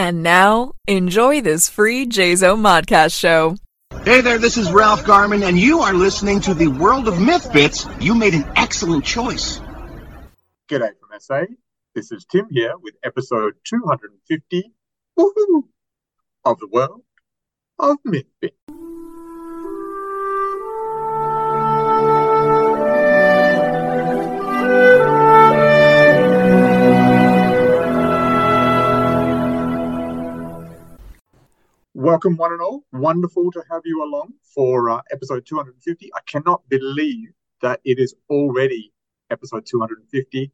[0.00, 3.56] And now, enjoy this free JZO Modcast show.
[4.02, 7.52] Hey there, this is Ralph Garman, and you are listening to the World of Myth
[7.52, 7.86] Bits.
[8.00, 9.60] You made an excellent choice.
[10.70, 11.42] G'day from SA.
[11.94, 14.72] This is Tim here with episode 250
[15.18, 15.64] woohoo,
[16.46, 17.02] of the World
[17.78, 18.56] of Myth Bits.
[32.00, 32.86] Welcome, one and all.
[32.94, 36.10] Wonderful to have you along for uh, episode 250.
[36.14, 37.28] I cannot believe
[37.60, 38.90] that it is already
[39.30, 40.50] episode 250.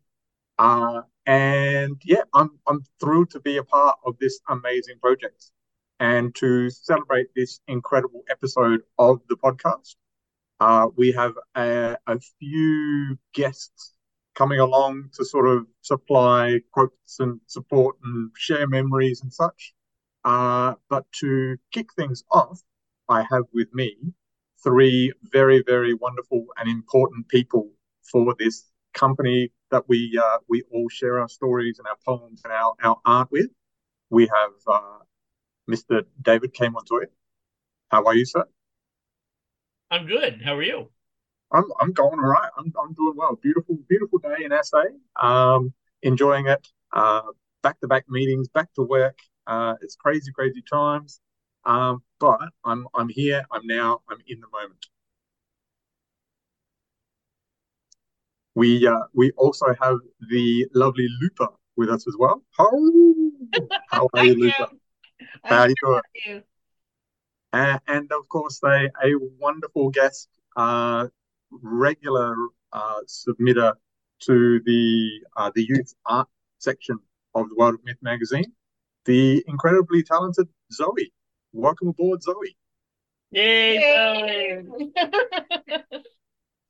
[0.58, 5.52] Uh, and yeah, I'm, I'm thrilled to be a part of this amazing project
[6.00, 9.94] and to celebrate this incredible episode of the podcast.
[10.58, 13.92] Uh, we have a, a few guests
[14.34, 19.75] coming along to sort of supply quotes and support and share memories and such.
[20.26, 22.60] Uh, but to kick things off,
[23.08, 23.96] I have with me
[24.64, 27.70] three very, very wonderful and important people
[28.10, 32.52] for this company that we uh, we all share our stories and our poems and
[32.52, 33.46] our, our art with.
[34.10, 34.98] We have uh,
[35.70, 36.02] Mr.
[36.22, 36.68] David K.
[36.68, 37.06] Montoya.
[37.90, 38.44] How are you, sir?
[39.92, 40.42] I'm good.
[40.44, 40.88] How are you?
[41.52, 42.50] I'm I'm going all right.
[42.58, 43.38] I'm I'm doing well.
[43.40, 44.82] Beautiful, beautiful day in SA.
[45.24, 46.66] Um, enjoying it.
[46.92, 47.22] Uh,
[47.62, 49.16] back to back meetings, back to work.
[49.46, 51.20] Uh, it's crazy, crazy times.
[51.64, 53.44] Um, but I'm I'm here.
[53.50, 54.00] I'm now.
[54.08, 54.86] I'm in the moment.
[58.54, 59.98] We uh, we also have
[60.30, 62.42] the lovely Lupa with us as well.
[62.58, 62.70] How,
[63.90, 64.70] how are you, Lupa?
[65.44, 66.00] How are you doing?
[66.26, 66.42] you.
[67.52, 71.06] Uh, and of course, they a wonderful guest, uh,
[71.50, 72.34] regular
[72.72, 73.72] uh, submitter
[74.20, 76.98] to the uh, the youth art section
[77.34, 78.52] of the World of Myth magazine,
[79.06, 81.10] the incredibly talented Zoie.
[81.52, 82.54] Welcome aboard, Zoie.
[83.30, 83.74] Yay!
[83.74, 84.62] Yay.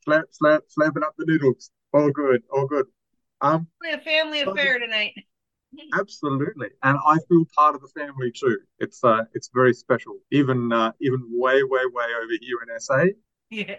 [0.05, 1.71] Slap, slap, slapping up the noodles.
[1.93, 2.87] All good, all good.
[3.41, 5.15] Um, We're a family affair tonight.
[5.95, 8.59] absolutely, and I feel part of the family too.
[8.79, 10.19] It's uh, it's very special.
[10.31, 13.05] Even uh, even way, way, way over here in SA,
[13.51, 13.77] Yeah.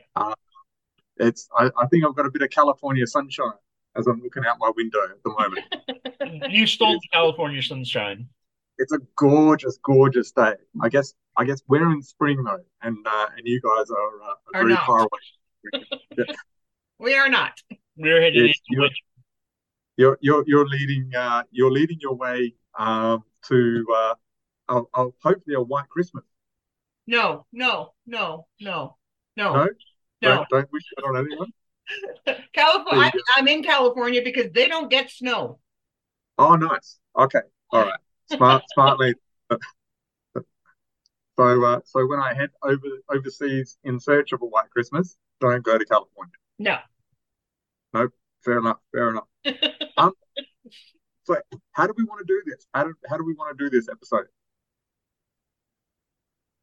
[1.18, 3.54] it's I, I think I've got a bit of California sunshine
[3.96, 6.52] as I'm looking out my window at the moment.
[6.54, 8.30] You stole the California sunshine.
[8.78, 10.54] It's a gorgeous, gorgeous day.
[10.82, 14.36] I guess I guess we're in spring though, and uh, and you guys are, uh,
[14.56, 14.86] Are very not.
[14.86, 16.26] far away.
[17.00, 17.54] We are not.
[17.96, 18.96] We're headed Yes, into you- winter.
[19.98, 24.14] You're you're you're leading uh, you're leading your way um, to uh,
[24.70, 26.24] a, a, hopefully a white Christmas.
[27.08, 28.98] No, no, no, no,
[29.36, 29.68] no, No, no.
[30.22, 31.52] don't don't wish that on anyone.
[32.54, 33.12] California.
[33.14, 35.60] I'm, I'm in California because they don't get snow.
[36.38, 37.00] Oh, nice.
[37.18, 37.40] Okay,
[37.72, 38.00] all right.
[38.32, 39.16] Smart, smart lead.
[41.38, 45.64] So, uh, so when I head over overseas in search of a white Christmas, don't
[45.64, 46.34] go to California.
[46.58, 46.78] No.
[48.44, 48.78] Fair enough.
[48.92, 49.28] Fair enough.
[50.00, 50.12] Um,
[51.24, 51.36] so
[51.72, 52.68] how do we want to do this?
[52.72, 54.26] How do how do we want to do this episode?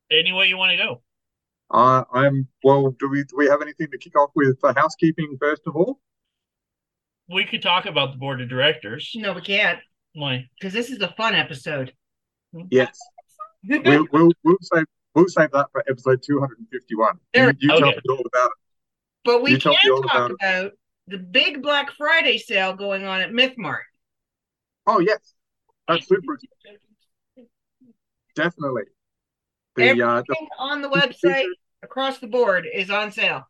[0.08, 1.02] Any way you want to go.
[1.68, 2.90] Uh, I'm well.
[2.90, 5.98] Do we do we have anything to kick off with for housekeeping first of all?
[7.28, 9.10] We could talk about the board of directors.
[9.16, 9.80] No, we can't
[10.14, 10.48] Why?
[10.58, 11.92] because this is a fun episode.
[12.70, 12.98] Yes,
[13.68, 17.18] we'll we'll we'll save we'll save that for episode 251.
[17.32, 17.96] There- You, you tell okay.
[17.96, 18.52] me all about it.
[19.24, 20.72] but we You can me talk about about
[21.08, 23.84] the big Black Friday sale going on at Myth Mart.
[24.86, 25.34] Oh yes,
[25.88, 26.38] that's super.
[28.34, 28.82] Definitely.
[29.76, 31.46] The uh, the Everything on the website
[31.82, 33.48] across the board is on sale.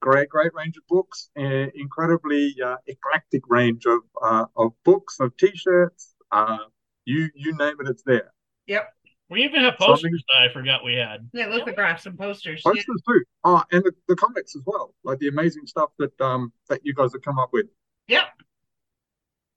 [0.00, 5.36] Great great range of books, uh, incredibly uh, eclectic range of uh, of books, of
[5.36, 6.14] t-shirts.
[6.32, 6.58] Uh,
[7.04, 8.32] you you name it, it's there.
[8.66, 8.88] Yep.
[9.28, 11.28] We even have Something- posters that I forgot we had.
[11.32, 12.62] Yeah, lithographs and posters.
[12.64, 12.72] Yeah.
[12.72, 13.22] Posters too.
[13.44, 16.94] Oh, and the, the comics as well, like the amazing stuff that um that you
[16.94, 17.66] guys have come up with.
[18.08, 18.24] Yep.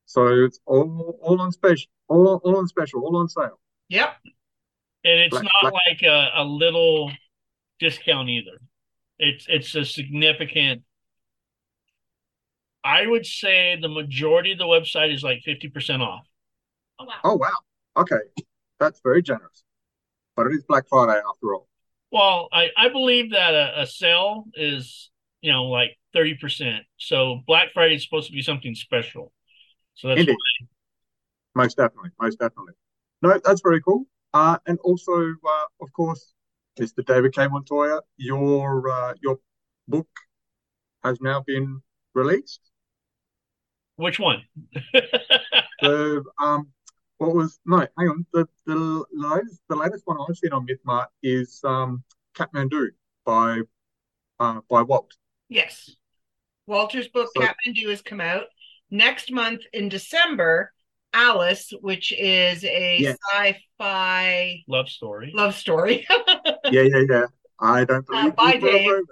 [0.05, 3.59] So it's all all on special, all all on special, all on sale.
[3.89, 4.15] Yep.
[5.05, 7.11] And it's Black- not black- like a, a little
[7.79, 8.59] discount either.
[9.19, 10.83] It's it's a significant.
[12.83, 16.25] I would say the majority of the website is like fifty percent off.
[16.99, 17.13] Oh, wow.
[17.23, 18.19] Oh wow, okay,
[18.79, 19.63] that's very generous.
[20.35, 21.67] But it is Black Friday after all.
[22.11, 25.09] Well, I, I believe that a, a sale is,
[25.41, 26.83] you know, like 30%.
[26.97, 29.33] So Black Friday is supposed to be something special.
[29.95, 30.37] So that's Indeed.
[31.55, 32.73] Most definitely, most definitely.
[33.21, 34.05] No, that's very cool.
[34.33, 36.33] Uh, and also, uh, of course,
[36.79, 37.05] Mr.
[37.05, 37.47] David K.
[37.47, 39.39] Montoya, your uh, your
[39.87, 40.07] book
[41.03, 41.81] has now been
[42.13, 42.61] released.
[43.97, 44.41] which one?
[45.81, 46.69] The um,
[47.17, 47.85] what was no?
[47.97, 48.25] Hang on.
[48.31, 52.03] The the latest the latest one I've seen on MythMart is um
[52.35, 52.87] Kathmandu
[53.25, 53.59] by
[54.39, 55.11] uh by Walt.
[55.49, 55.89] Yes.
[56.67, 58.45] Walter's book So- Kathmandu has come out.
[58.91, 60.71] Next month in December,
[61.13, 63.17] Alice, which is a Yes.
[63.33, 65.31] sci-fi Love story.
[65.35, 66.07] love story
[66.73, 67.25] Yeah, yeah, yeah.
[67.59, 69.09] I don't believe Uh, by you for a moment.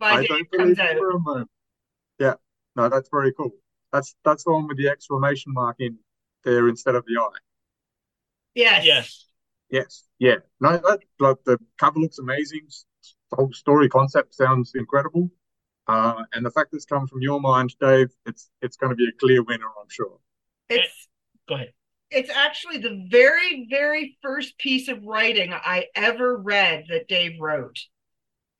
[0.00, 0.98] by I Dave don't comes believe you out.
[0.98, 1.50] for a moment.
[2.18, 2.34] Yeah,
[2.74, 3.52] no, that's very cool.
[3.92, 5.98] That's that's the one with the exclamation mark in
[6.44, 7.38] there instead of the eye.
[8.54, 8.84] Yes.
[8.84, 9.26] Yes.
[9.70, 10.36] Yes, yeah.
[10.60, 12.66] No, that like the cover looks amazing.
[13.30, 15.30] The whole story concept sounds incredible.
[15.86, 18.96] Uh, and the fact that it's come from your mind, Dave, it's it's going to
[18.96, 20.18] be a clear winner, I'm sure.
[20.68, 21.08] It's
[21.48, 21.72] Go ahead.
[22.12, 27.78] It's actually the very, very first piece of writing I ever read that Dave wrote.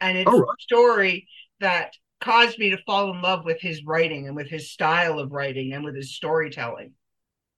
[0.00, 1.28] And it's Oh, a story
[1.60, 5.32] that caused me to fall in love with his writing and with his style of
[5.32, 6.94] writing and with his storytelling.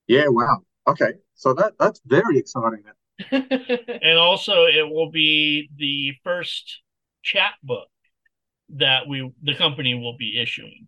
[0.07, 0.61] Yeah, wow.
[0.87, 2.83] Okay, so that that's very exciting.
[4.01, 6.81] And also, it will be the first
[7.23, 7.87] chat book
[8.69, 10.87] that we, the company, will be issuing.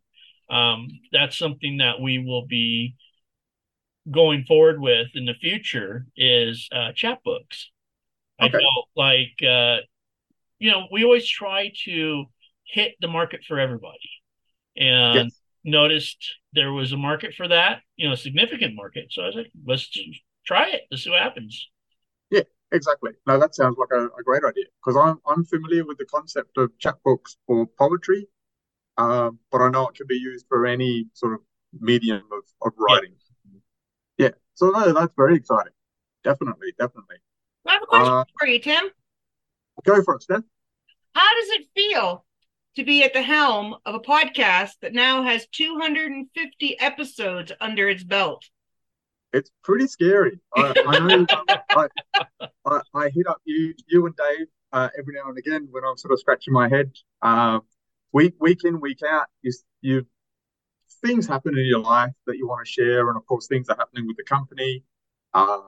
[0.49, 2.95] Um, that's something that we will be
[4.11, 7.65] going forward with in the future is uh, chapbooks.
[8.39, 8.59] I Okay.
[8.59, 9.77] felt like, uh,
[10.59, 12.25] you know, we always try to
[12.65, 14.09] hit the market for everybody,
[14.77, 15.41] and Yes.
[15.63, 19.07] noticed there was a market for that, you know, a significant market.
[19.11, 20.83] So I was like, let's just try it.
[20.91, 21.69] Let's see what happens.
[22.29, 23.11] Yeah, exactly.
[23.25, 26.57] No, that sounds like a, a great idea because I'm I'm familiar with the concept
[26.57, 28.27] of chapbooks for poetry,
[28.97, 31.41] um, but I know it can be used for any sort of
[31.79, 33.11] medium of, of writing.
[33.13, 33.26] Yeah.
[34.57, 35.71] So no, that's very exciting.
[36.23, 37.17] Definitely, definitely.
[37.67, 38.85] I have a question Uh, for you, Tim.
[39.83, 40.41] Go for it, Steph.
[41.13, 42.25] How does it feel
[42.75, 48.03] to be at the helm of a podcast that now has 250 episodes under its
[48.03, 48.49] belt?
[49.31, 50.39] It's pretty scary.
[50.55, 51.25] I, I know.
[51.29, 51.87] um, I,
[52.65, 55.97] I I hit up you you and Dave uh, every now and again when I'm
[55.97, 56.91] sort of scratching my head.
[57.21, 57.61] Um,
[58.11, 59.51] week week in week out, you
[59.81, 60.07] you
[61.07, 63.77] things happen in your life that you want to share, and of course things are
[63.77, 64.83] happening with the company.
[65.33, 65.59] Uh,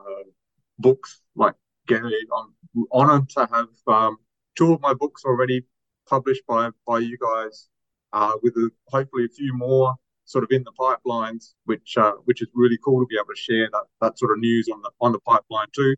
[0.78, 1.54] books like
[1.86, 4.18] Gary, I'm honored to have um,
[4.56, 5.64] two of my books already
[6.08, 7.68] published by by you guys,
[8.12, 9.94] uh, with a, hopefully a few more
[10.26, 13.40] sort of in the pipelines, which uh, which is really cool to be able to
[13.40, 15.94] share that that sort of news on the on the pipeline too.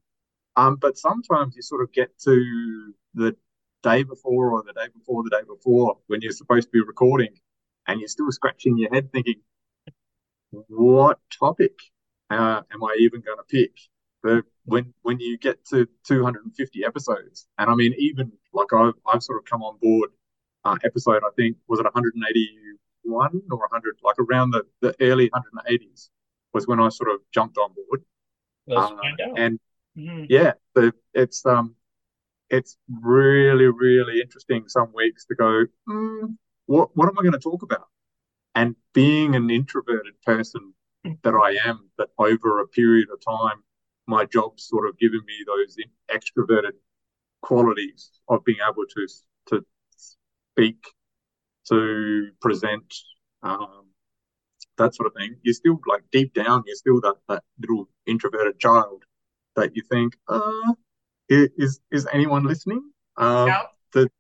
[0.56, 3.34] Um, but sometimes you sort of get to the
[3.82, 7.34] day before or the day before the day before when you're supposed to be recording,
[7.86, 9.42] and you're still scratching your head thinking,
[10.68, 11.72] what topic
[12.30, 13.72] uh, am I even going to pick?
[14.22, 19.22] But when when you get to 250 episodes, and I mean even like I've I've
[19.22, 20.10] sort of come on board
[20.64, 26.10] uh, episode I think was it 181 or 100 like around the the early 180s
[26.54, 28.04] was when I sort of jumped on board.
[28.70, 28.90] Uh,
[29.36, 29.60] and
[29.96, 30.26] Mhm.
[30.30, 31.76] yeah, the, it's um,
[32.50, 35.66] it's really really interesting some weeks to go.
[35.88, 36.36] Mm,
[36.72, 37.86] what what am I going to talk about?
[38.54, 40.74] And being an introverted person
[41.24, 43.58] that I am, that over a period of time,
[44.06, 45.76] my job's sort of given me those
[46.16, 46.76] extroverted
[47.42, 49.02] qualities of being able to
[49.50, 49.64] to
[49.96, 50.80] speak,
[51.70, 52.88] to present,
[53.42, 53.84] um,
[54.78, 55.36] that sort of thing.
[55.42, 59.00] You're still like deep down, you're still that that little introverted child
[59.56, 60.72] that you think, uh,
[61.28, 62.82] is is anyone listening?
[63.16, 63.62] Um, Yeah.
[63.94, 64.10] the,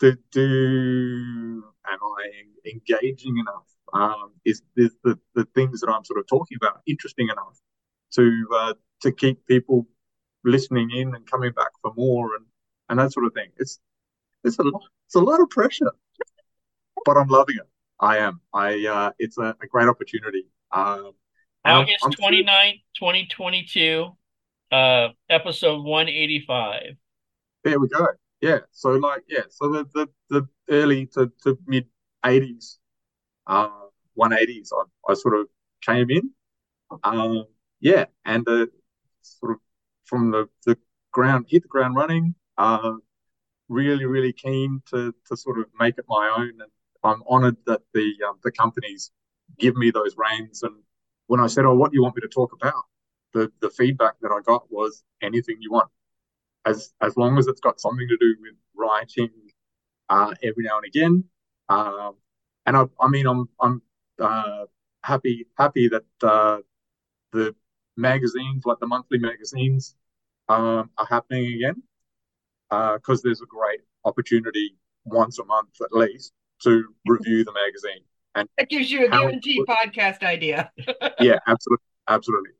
[0.00, 3.66] the, do am I engaging enough?
[3.92, 7.58] Um, is is the the things that I'm sort of talking about interesting enough
[8.14, 9.86] to uh, to keep people
[10.44, 12.46] listening in and coming back for more and
[12.88, 13.50] and that sort of thing.
[13.56, 13.78] It's
[14.44, 15.92] it's a lot, it's a lot of pressure,
[17.04, 17.68] but I'm loving it.
[18.00, 18.40] I am.
[18.52, 20.46] I uh, it's a, a great opportunity.
[20.72, 21.12] Um,
[21.64, 24.06] I'm- August I'm 29th, 2022,
[24.70, 26.82] uh, episode 185.
[27.64, 28.06] There we go.
[28.40, 28.58] Yeah.
[28.72, 29.42] So like yeah.
[29.50, 31.86] So the the, the early to, to mid
[32.24, 32.78] eighties,
[33.46, 33.70] uh,
[34.14, 35.48] one eighties, I, I sort of
[35.82, 36.32] came in.
[37.04, 37.46] Um,
[37.80, 38.66] yeah, and uh,
[39.22, 39.58] sort of
[40.06, 40.78] from the the
[41.12, 42.34] ground, hit the ground running.
[42.58, 42.94] Uh,
[43.68, 46.70] really really keen to to sort of make it my own, and
[47.04, 49.10] I'm honoured that the um, the companies
[49.58, 50.62] give me those reins.
[50.62, 50.76] And
[51.28, 52.84] when I said, "Oh, what do you want me to talk about?"
[53.34, 55.90] the the feedback that I got was anything you want
[56.66, 59.30] as as long as it's got something to do with writing
[60.08, 61.24] uh, every now and again.
[61.68, 62.16] Um,
[62.66, 63.82] and I, I mean, I'm I'm
[64.20, 64.66] uh,
[65.02, 66.58] happy happy that uh,
[67.32, 67.54] the
[67.96, 69.94] magazines, like the monthly magazines,
[70.48, 71.82] um, are happening again
[72.68, 76.32] because there's a great opportunity once a month at least
[76.62, 78.02] to review the magazine.
[78.34, 80.70] And That gives you a guaranteed podcast idea.
[81.20, 82.50] yeah, absolutely, absolutely.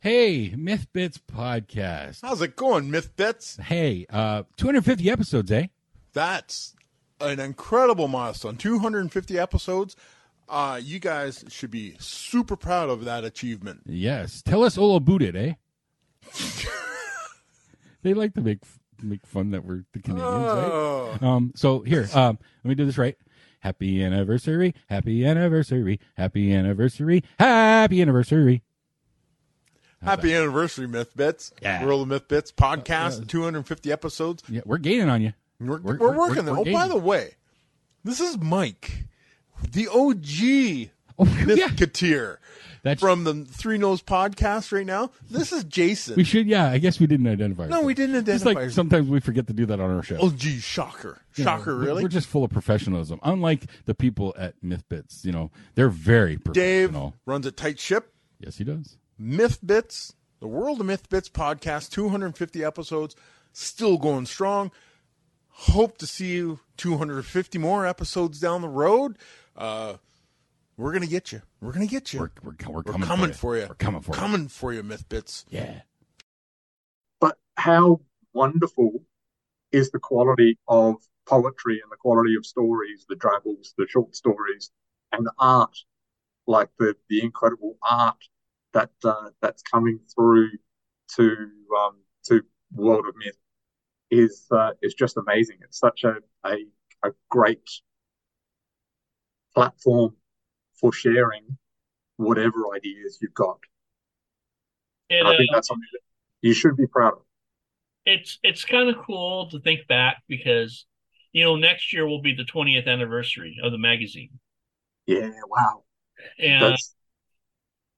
[0.00, 2.20] Hey, Myth Bits podcast.
[2.22, 3.56] How's it going, Myth Bits?
[3.56, 5.66] Hey, uh, 250 episodes, eh?
[6.12, 6.74] That's
[7.20, 8.56] an incredible milestone.
[8.56, 9.96] 250 episodes.
[10.48, 13.80] Uh, you guys should be super proud of that achievement.
[13.86, 14.42] Yes.
[14.42, 15.54] Tell us all about it, eh?
[18.02, 18.60] they like to make
[19.02, 21.10] make fun that we're the Canadians, Oh.
[21.12, 21.22] right?
[21.22, 23.16] Um, so here, um, let me do this right.
[23.60, 28.62] Happy anniversary, happy anniversary, happy anniversary, happy anniversary.
[30.06, 31.52] Happy anniversary, Myth Bits.
[31.60, 31.84] Yeah.
[31.84, 34.42] World of Myth Bits podcast, 250 episodes.
[34.48, 35.32] Yeah, we're gaining on you.
[35.60, 36.56] We're, We're- we're, working there.
[36.56, 37.34] Oh, by the way,
[38.04, 39.04] this is Mike,
[39.72, 41.68] the OG Oh, yeah.
[41.68, 42.36] Mythketeer
[42.82, 45.12] That's from the Three Nose podcast right now.
[45.30, 46.14] This is Jason.
[46.14, 46.46] we should.
[46.46, 47.66] Yeah, I guess we didn't identify.
[47.68, 48.64] no, we didn't Just identify.
[48.66, 50.18] like sometimes we forget to do that on our show.
[50.20, 51.22] oh, gee, shocker.
[51.36, 52.02] You know, Shocker, we're- really?
[52.02, 53.18] We're just full of professionalism.
[53.22, 57.10] Unlike the people at Mythbits, you know, they're very professional.
[57.10, 58.12] Dave runs a tight ship.
[58.38, 58.98] Yes, he does.
[59.18, 63.16] Myth Bits, the World of Myth Bits podcast, 250 episodes,
[63.52, 64.70] still going strong.
[65.48, 69.16] Hope to see you 250 more episodes down the road.
[69.56, 69.94] Uh,
[70.76, 71.40] we're gonna get you.
[71.62, 72.20] We're gonna get you.
[72.20, 73.66] We're we're, we're We're coming, coming for, for you.
[73.68, 74.20] We're coming for you.
[74.20, 75.46] coming for you, Myth Bits.
[75.48, 75.80] Yeah.
[77.20, 78.00] But how
[78.34, 79.02] wonderful
[79.72, 80.96] is the quality of
[81.26, 84.70] poetry and the quality of stories, the drabbles, the short stories,
[85.12, 85.76] and the art,
[86.46, 88.22] like the the incredible art
[88.76, 90.50] that uh, that's coming through
[91.16, 91.24] to
[91.80, 92.42] um, to
[92.72, 93.38] World of Myth
[94.10, 95.58] is uh, is just amazing.
[95.62, 96.16] It's such a,
[96.46, 96.56] a
[97.04, 97.68] a great
[99.54, 100.14] platform
[100.80, 101.58] for sharing
[102.18, 103.60] whatever ideas you've got.
[105.08, 106.00] It, And I uh, think that's something that
[106.42, 107.22] you should be proud of.
[108.04, 110.86] it's it's kind of cool to think back because
[111.32, 114.30] you know next year will be the 20th anniversary of the magazine
[115.06, 115.84] Yeah, wow.
[116.38, 116.94] and That's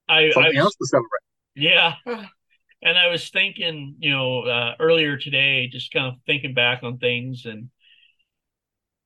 [0.09, 1.21] I, I something was- else to celebrate.
[1.55, 1.95] yeah.
[2.81, 6.97] And i was thinking you know uh, earlier today just kind of thinking back on
[6.97, 7.69] things and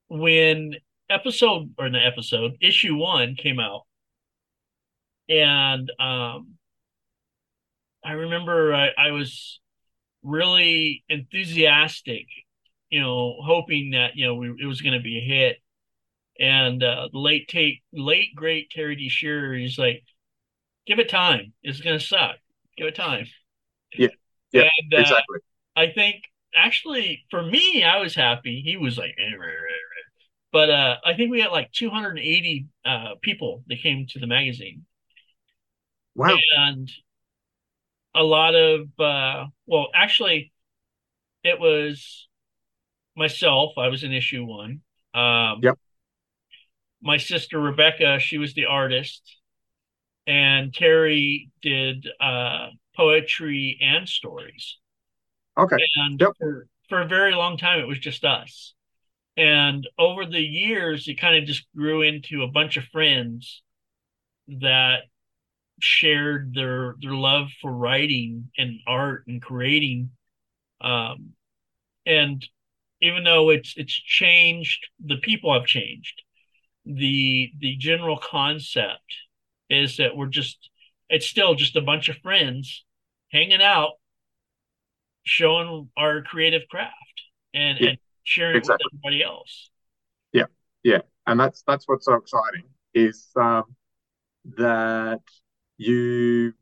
[0.09, 0.75] when
[1.09, 3.83] episode or the episode issue one came out.
[5.27, 6.55] And um
[8.05, 9.59] i remember i, I was
[10.21, 12.27] really enthusiastic
[12.89, 15.57] you know hoping that you know we, it was going to be a hit.
[16.39, 19.09] And uh the late take late great terry d.
[19.09, 20.03] Shearer he's like
[20.87, 22.35] give it time it's going to suck
[22.77, 23.25] give it time
[23.97, 24.09] Yeah.
[24.51, 25.39] Yeah, and, uh, Exactly.
[25.75, 26.23] I think
[26.55, 28.61] actually for me, I was happy.
[28.63, 30.03] He was like, eh, rah, rah, rah.
[30.51, 34.85] but uh, I think we had like 280 uh, people that came to the magazine,
[36.15, 36.37] Wow.
[36.57, 36.91] and
[38.15, 40.51] a lot of uh, well, actually,
[41.43, 42.27] it was
[43.15, 43.73] myself.
[43.77, 44.81] I was in issue one.
[45.13, 45.77] Um, Yep.
[47.01, 49.21] My sister Rebecca, she was the artist,
[50.27, 54.77] and Terry did uh, poetry and stories.
[55.57, 55.77] Okay.
[55.97, 56.31] And Yep.
[56.39, 58.73] for, for a very long time, it was just us.
[59.35, 63.61] And over the years, it kind of just grew into a bunch of friends
[64.47, 65.03] that
[65.79, 70.11] shared their their love for writing and art and creating.
[70.81, 71.33] Um,
[72.05, 72.45] and
[73.01, 76.21] even though it's it's changed, the people have changed.
[76.85, 79.15] The the general concept
[79.73, 80.69] is that we're just
[81.09, 82.85] it's still just a bunch of friends
[83.31, 83.93] hanging out,
[85.23, 86.93] showing our creative craft
[87.53, 88.85] and, Yeah, and sharing exactly.
[88.91, 89.69] with everybody else.
[90.31, 90.45] Yeah,
[90.83, 91.01] yeah.
[91.27, 92.63] and that's that's what's so exciting
[92.93, 93.75] is um,
[94.57, 95.21] that
[95.77, 96.53] you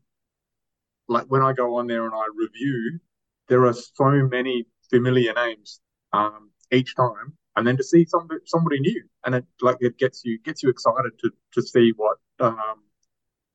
[1.08, 3.00] like when I go on there and I review,
[3.48, 5.80] there are so many familiar names
[6.12, 10.24] um, each time, and then to see somebody somebody new, and it like it gets
[10.24, 12.82] you gets you excited to to see what um,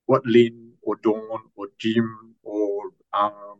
[0.08, 3.60] what Lynn or Dawn or Jim or um,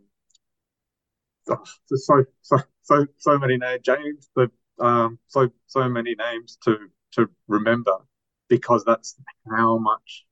[1.50, 4.50] oh, there's so so so so many names, James, the
[4.80, 6.78] um, so so many names to
[7.14, 7.98] to remember
[8.50, 9.16] because that's
[9.50, 10.26] how much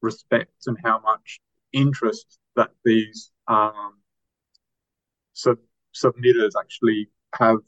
[0.00, 1.40] respect and how much
[1.72, 3.98] interest that these um,
[5.32, 5.58] sub
[5.94, 7.58] submitters actually have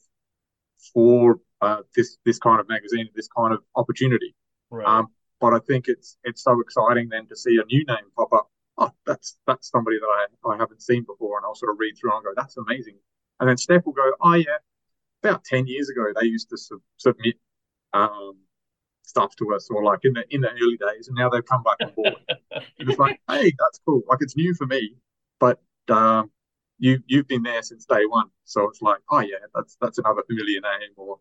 [0.92, 4.34] for uh, this this kind of magazine, this kind of opportunity.
[4.70, 4.86] Right.
[4.86, 5.08] Um,
[5.40, 8.50] but I think it's it's so exciting then to see a new name pop up.
[8.78, 10.06] Oh, that's that's somebody that
[10.46, 12.96] I, I haven't seen before, and I'll sort of read through and go, that's amazing.
[13.40, 14.58] And then Steph will go, oh yeah,
[15.22, 17.36] about ten years ago they used to sub- submit
[17.92, 18.36] um,
[19.02, 21.62] stuff to us, or like in the in the early days, and now they've come
[21.62, 22.16] back on board.
[22.52, 24.02] and it's like, hey, that's cool.
[24.08, 24.94] Like it's new for me,
[25.38, 26.30] but um,
[26.78, 30.22] you you've been there since day one, so it's like, oh yeah, that's that's another
[30.26, 31.18] familiar name, or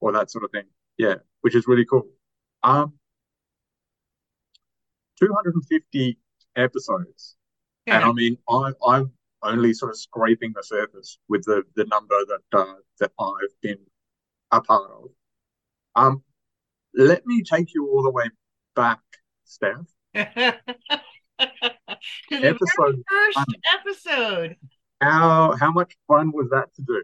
[0.00, 0.64] or that sort of thing.
[0.98, 2.06] Yeah, which is really cool.
[2.62, 2.94] Um,
[5.26, 6.18] 250
[6.56, 7.36] episodes.
[7.86, 9.12] And I mean, I, I'm
[9.42, 13.78] only sort of scraping the surface with the, the number that uh, that I've been
[14.50, 15.10] a part of.
[15.94, 16.22] Um,
[16.94, 18.24] let me take you all the way
[18.76, 19.00] back,
[19.44, 19.86] Steph.
[20.14, 20.56] to
[21.38, 21.70] the
[22.30, 23.46] very Episode first one.
[23.80, 24.56] episode.
[25.00, 27.02] How how much fun was that to do?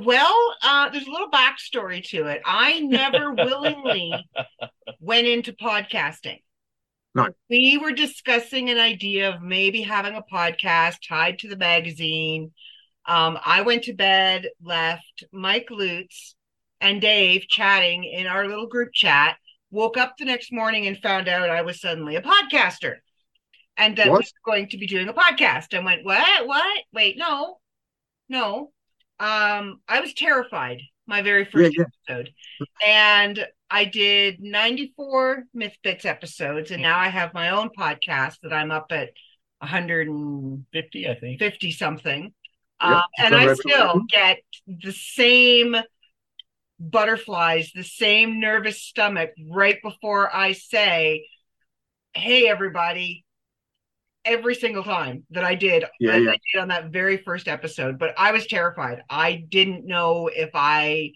[0.00, 2.42] Well, uh, there's a little backstory to it.
[2.44, 4.12] I never willingly
[5.00, 6.40] went into podcasting.
[7.16, 7.28] No.
[7.48, 12.52] We were discussing an idea of maybe having a podcast tied to the magazine.
[13.06, 16.34] Um, I went to bed, left Mike Lutz
[16.80, 19.38] and Dave chatting in our little group chat,
[19.70, 22.96] woke up the next morning and found out I was suddenly a podcaster
[23.78, 24.18] and that What?
[24.18, 25.72] were going to be doing a podcast.
[25.74, 26.46] I went, what?
[26.46, 26.82] What?
[26.92, 27.56] Wait, no,
[28.28, 28.72] no.
[29.18, 32.30] Um, I was terrified my very first Yeah, episode.
[32.86, 38.52] And I did 94 Myth Bits episodes, and now I have my own podcast that
[38.52, 39.10] I'm up at
[39.58, 41.38] 150 I think.
[41.38, 42.32] 50 something.
[42.80, 45.76] Yeah, Um, and I still get the same
[46.78, 51.26] butterflies, the same nervous stomach right before I say,
[52.14, 53.24] Hey, everybody,
[54.24, 56.30] every single time that I did, Yeah, yeah.
[56.32, 57.98] I did on that very first episode.
[57.98, 59.02] But I was terrified.
[59.08, 61.12] I didn't know if I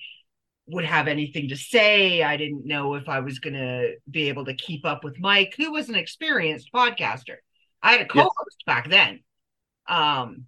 [0.71, 2.23] would have anything to say.
[2.23, 5.55] I didn't know if I was going to be able to keep up with Mike,
[5.57, 7.37] who was an experienced podcaster.
[7.83, 9.21] I had a co host back then.
[9.89, 10.47] Um,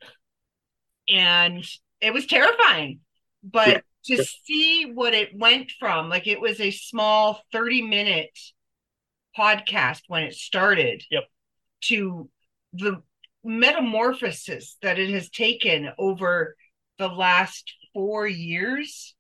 [1.08, 1.64] and
[2.00, 3.00] it was terrifying.
[3.42, 3.80] But Yeah.
[4.06, 4.22] to Yeah.
[4.44, 8.36] see what it went from, like it was a small 30 minute
[9.36, 11.24] podcast when it started Yep.
[11.82, 12.30] to
[12.72, 13.02] the
[13.44, 16.56] metamorphosis that it has taken over
[16.98, 19.14] the last four years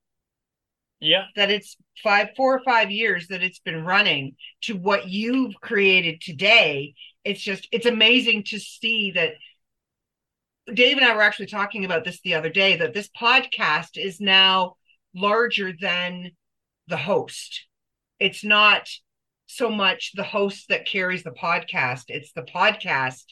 [1.02, 1.24] Yeah.
[1.36, 6.20] that it's five four or five years that it's been running to what you've created
[6.20, 6.94] today
[7.24, 9.32] it's just it's amazing to see that
[10.72, 14.20] dave and i were actually talking about this the other day that this podcast is
[14.20, 14.76] now
[15.14, 16.30] larger than
[16.86, 17.66] the host
[18.20, 18.88] it's not
[19.46, 23.24] so much the host that carries the podcast it's the podcast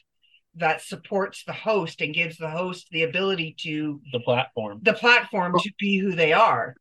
[0.56, 4.80] that supports the host and gives the host the ability to The platform.
[4.82, 6.74] the platform to be who they are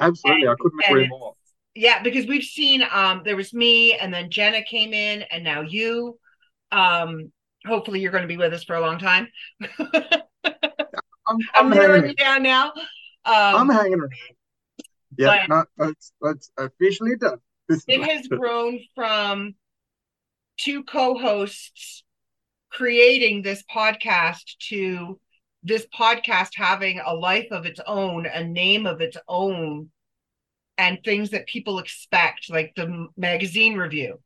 [0.00, 1.34] Absolutely, I couldn't agree more.
[1.74, 5.60] yeah because we've seen um there was me and then jenna came in and now
[5.60, 6.18] you
[6.72, 7.30] um
[7.66, 9.28] hopefully you're going to be with us for a long time
[9.62, 9.78] I'm,
[11.26, 12.72] i'm I'm narrowing you down now
[13.24, 14.12] I'm um hanging around.
[15.18, 17.38] Yeah, it's it's officially done.
[17.68, 19.54] This it has grown from
[20.56, 22.04] two co-hosts
[22.70, 25.20] creating this podcast to
[25.62, 29.90] this podcast having a life of its own a name of its own
[30.78, 34.18] and things that people expect like the magazine review.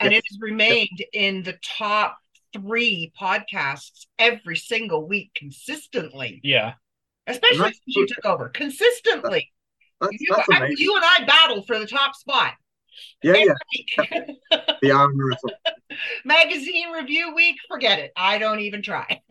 [0.00, 0.20] And Yes.
[0.20, 2.18] it has remained in the top
[2.52, 6.40] three podcasts every single week consistently.
[6.42, 6.74] Yeah.
[7.26, 8.48] especially that's since you took over.
[8.48, 9.52] Consistently.
[10.00, 12.54] That's, you, that's I- you and i battle for the top spot.
[13.22, 13.52] Yeah, yeah.
[14.00, 14.36] every week.
[14.82, 15.12] The arm
[16.24, 18.12] magazine review week forget it.
[18.16, 19.20] I don't even try.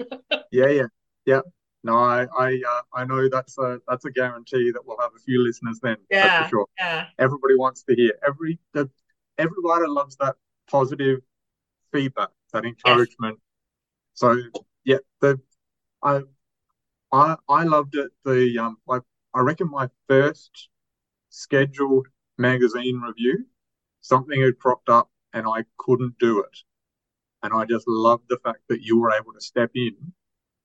[0.52, 0.84] Yeah, yeah,
[1.28, 1.42] yeah.
[1.84, 5.20] No, I, I, uh, I know that's a that's a guarantee that we'll have a
[5.20, 5.98] few listeners then.
[6.10, 6.44] That's Yeah.
[6.44, 6.68] for sure.
[6.80, 8.90] yeah Everybody wants to hear every the
[9.38, 10.36] every writer loves that
[10.72, 11.20] positive
[11.92, 13.40] feedback, that encouragement.
[14.16, 14.42] So
[14.84, 15.40] yeah, the
[16.02, 16.24] I
[17.12, 18.12] I I loved it.
[18.26, 19.00] The um I
[19.34, 20.70] I reckon my first
[21.30, 23.46] scheduled magazine review,
[24.02, 26.58] something had cropped up and I couldn't do it.
[27.44, 29.96] And I just loved the fact that you were able to step in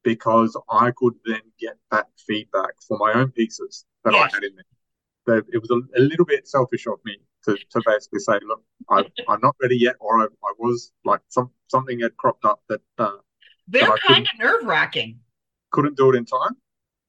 [0.03, 4.33] because I could then get that feedback for my own pieces that Yes.
[4.33, 4.65] I had in there.
[5.25, 8.62] So it was a, a little bit selfish of me to, to basically say, look,
[8.91, 12.61] I, I'm not ready yet, or I, I was like some something had cropped up
[12.69, 13.12] that uh,
[13.69, 15.21] they're kind of nerve-wracking
[15.73, 16.57] couldn't do it in time.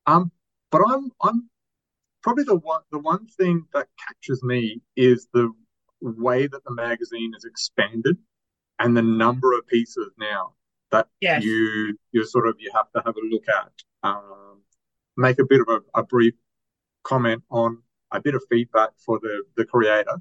[0.08, 0.32] Um,
[0.72, 1.50] but I'm I'm
[2.24, 5.52] probably the one the one thing that catches me is the
[6.02, 8.18] way that the magazine is expanded
[8.80, 10.54] and the number of pieces now
[10.94, 11.44] that Yes.
[11.44, 13.74] you you sort of you have to have a look at.
[14.10, 14.62] Um,
[15.18, 16.34] make a bit of a, a brief
[17.04, 20.18] comment on a bit of feedback for the the creator.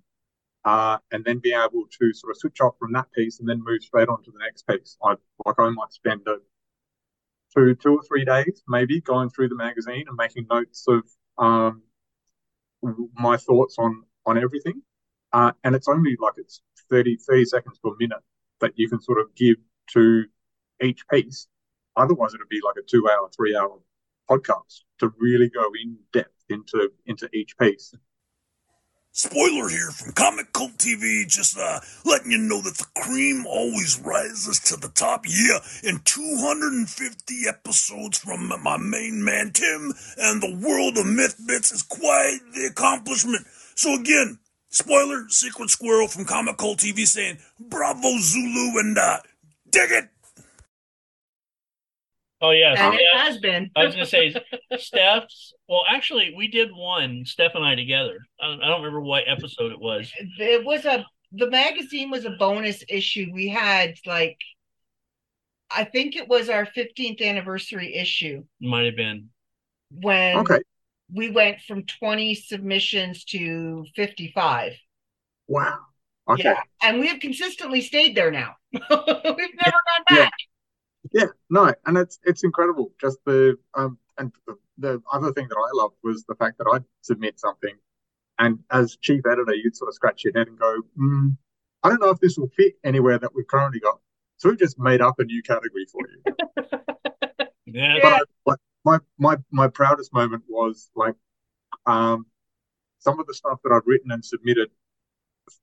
[0.64, 3.61] Uh, and then be able to sort of switch off from that piece and then
[3.64, 4.96] move straight on to the next piece.
[5.02, 6.37] I like I might spend a
[7.54, 11.02] two two or three days maybe going through the magazine and making notes of
[11.38, 11.82] um,
[13.14, 14.82] my thoughts on on everything.
[15.32, 18.22] Uh, and it's only like it's 30, 30 seconds per minute
[18.61, 19.56] that you can sort of give
[19.94, 20.24] to
[20.82, 21.46] each piece.
[21.96, 23.78] Otherwise, it'd be like a two hour, three hour
[24.30, 27.94] podcast to really go in depth into into each piece.
[29.14, 34.00] Spoiler here from Comic Cult TV, just uh, letting you know that the cream always
[34.02, 35.26] rises to the top.
[35.28, 41.72] Yeah, in 250 episodes from my main man Tim, and the world of Myth Bits
[41.72, 43.46] is quite the accomplishment.
[43.74, 44.38] So again,
[44.70, 49.18] spoiler, Secret Squirrel from Comic Cult TV saying, Bravo Zulu, and uh,
[49.70, 50.08] dig it!
[52.44, 53.70] Oh yeah, And it has been.
[53.76, 54.35] I was gonna say
[54.76, 55.55] Steph's.
[55.68, 58.18] Well, actually, we did one Steph and I together.
[58.40, 60.12] I don't, I don't remember what episode it was.
[60.38, 63.26] it was a the magazine was a bonus issue.
[63.33, 64.38] We had like
[65.74, 69.31] I think it was our 15th anniversary issue Might have been.
[69.90, 70.59] when Okay.
[71.11, 74.72] we went from 20 submissions to 55.
[75.48, 75.78] Wow.
[76.28, 76.42] Okay.
[76.44, 76.61] Yeah.
[76.83, 78.57] And we have consistently stayed there now.
[78.72, 79.00] We've never
[79.31, 80.11] gone back.
[80.11, 80.28] Yeah,
[81.51, 82.92] no, and it's it's incredible.
[83.01, 86.70] Just the um and the, the other thing that I loved was the fact that
[86.72, 87.75] I'd submit something,
[88.38, 91.37] and as chief editor, you'd sort of scratch your head and go, mm,
[91.83, 94.01] I don't know if this will fit anywhere that we've currently got.
[94.37, 96.35] So we've just made up a new category for you.
[97.64, 97.98] Yeah.
[98.03, 101.14] But I, like my my my proudest moment was like
[101.87, 102.27] um
[102.98, 104.70] some of the stuff that I'd written and submitted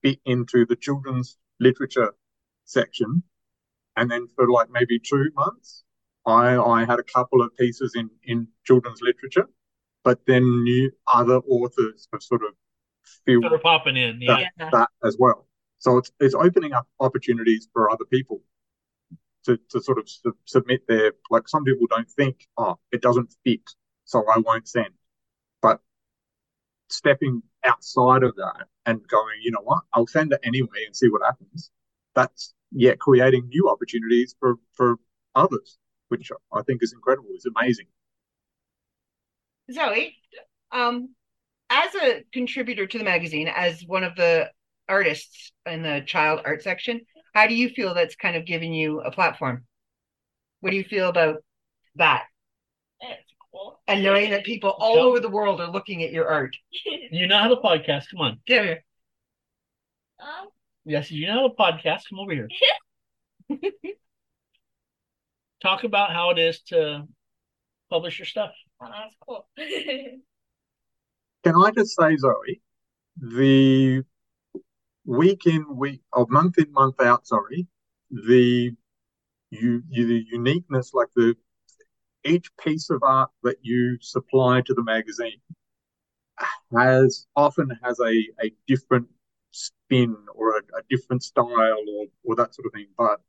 [0.01, 2.13] fit into the children's literature
[2.65, 3.23] section.
[3.99, 5.83] And then for like maybe two months,
[6.25, 9.47] I I had a couple of pieces in in children's literature,
[10.05, 12.53] but then new other authors have sort of
[13.25, 14.21] filled Sort of popping in.
[14.21, 14.45] Yeah.
[14.57, 15.47] that, that as well.
[15.79, 18.41] So it's it's opening up opportunities for other people
[19.45, 23.35] to to sort of su- submit their like some people don't think oh it doesn't
[23.43, 23.67] fit
[24.05, 24.93] so I won't send,
[25.61, 25.81] but
[26.89, 31.09] stepping outside of that and going you know what I'll send it anyway and see
[31.09, 31.69] what happens.
[32.15, 34.97] That's yeah creating new opportunities for for
[35.35, 35.77] others,
[36.09, 37.29] which I think is incredible.
[37.33, 37.87] It's amazing.
[39.71, 40.13] Zoie,
[40.71, 41.09] um,
[41.69, 44.49] as a contributor to the magazine, as one of the
[44.87, 47.01] artists in the child art section,
[47.35, 49.65] how do you feel that's kind of giving you a platform?
[50.61, 51.43] What do you feel about
[51.95, 52.25] that?
[53.01, 53.79] It's cool.
[53.87, 55.03] And knowing that people all Yep.
[55.05, 56.55] over the world are looking at your art.
[57.11, 58.09] You know how to podcast.
[58.11, 58.39] Come on.
[58.47, 58.75] Yeah.
[60.19, 60.49] Um,
[60.85, 62.03] Yes, you know how to podcast.
[62.09, 62.47] Come over here.
[65.61, 67.05] Talk about how it is to
[67.89, 68.51] publish your stuff.
[68.81, 69.47] oh, that's cool.
[71.43, 72.59] Can I just say, Zoie,
[73.17, 74.03] the
[75.05, 77.67] week in, week, or month in, month out, sorry,
[78.09, 78.71] the
[79.51, 81.35] you, you the uniqueness, like the
[82.25, 85.39] each piece of art that you supply to the magazine
[86.77, 88.13] has often has a,
[88.43, 89.07] a different
[89.89, 92.87] spin or a, a different style or or that sort of thing.
[92.97, 93.21] But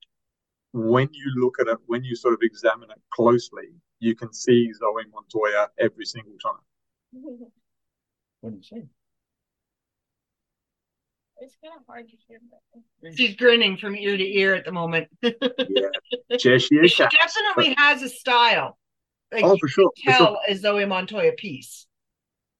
[0.72, 3.68] when you look at it, when you sort of examine it closely,
[3.98, 6.62] you can see Zoie Montoya every single time.
[8.42, 8.86] What do you say?
[11.42, 12.40] it's kind of hard to hear.
[13.02, 13.16] But...
[13.16, 15.08] She's grinning from ear to ear at the moment.
[15.22, 17.12] Yeah, Cheshire she Cat.
[17.12, 18.78] definitely has a style.
[19.32, 20.26] Like Oh, you for sure, can for sure.
[20.26, 21.86] tell a Zoie Montoya piece.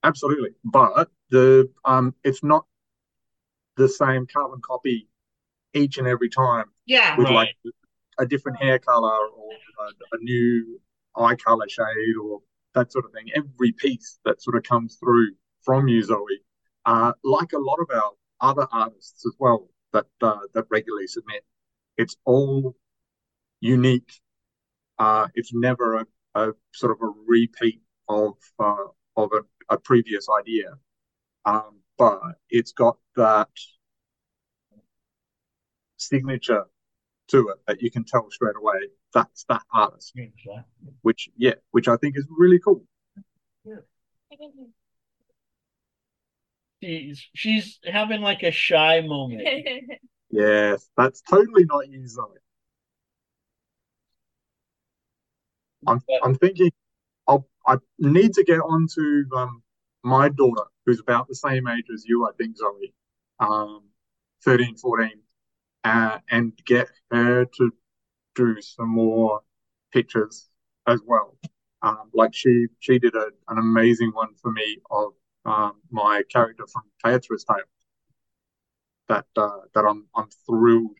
[0.02, 0.50] Absolutely.
[0.64, 2.66] But the um it's not
[3.80, 5.08] the same carbon copy
[5.74, 7.16] each and every time Yeah.
[7.16, 7.54] with Right.
[7.64, 7.74] like
[8.18, 9.52] a different hair color or
[9.84, 10.80] a, a new
[11.16, 12.42] eye color shade or
[12.74, 13.30] that sort of thing.
[13.34, 15.30] Every piece that sort of comes through
[15.62, 16.38] from you, Zoie,
[16.84, 21.42] uh, like a lot of our other artists as well that uh, that regularly submit,
[21.96, 22.76] it's all
[23.60, 24.12] unique.
[24.98, 30.26] Uh, it's never a, a sort of a repeat of uh, of a, a previous
[30.40, 30.74] idea,
[31.44, 33.50] um, but it's got that
[35.98, 36.64] signature
[37.28, 40.14] to it that you can tell straight away that's that artist,
[41.02, 42.82] which yeah, which I think is really cool.
[43.66, 44.72] I can
[46.82, 49.46] She's she's having like a shy moment.
[50.32, 52.38] Yes, that's totally not you, Zoie.
[55.88, 56.70] I'm I'm thinking
[57.26, 59.60] I'll I need to get onto um
[60.02, 62.92] my daughter who's about the same age as you, I think, Zoie,
[63.38, 63.82] um,
[64.44, 65.10] 13, 14,
[65.84, 67.72] uh, and get her to
[68.34, 69.40] do some more
[69.92, 70.48] pictures
[70.86, 71.36] as well.
[71.82, 75.12] Um, like she she did a, an amazing one for me of
[75.46, 77.56] um, my character from Teatra's Tale.
[79.08, 80.98] That uh, that I'm I'm thrilled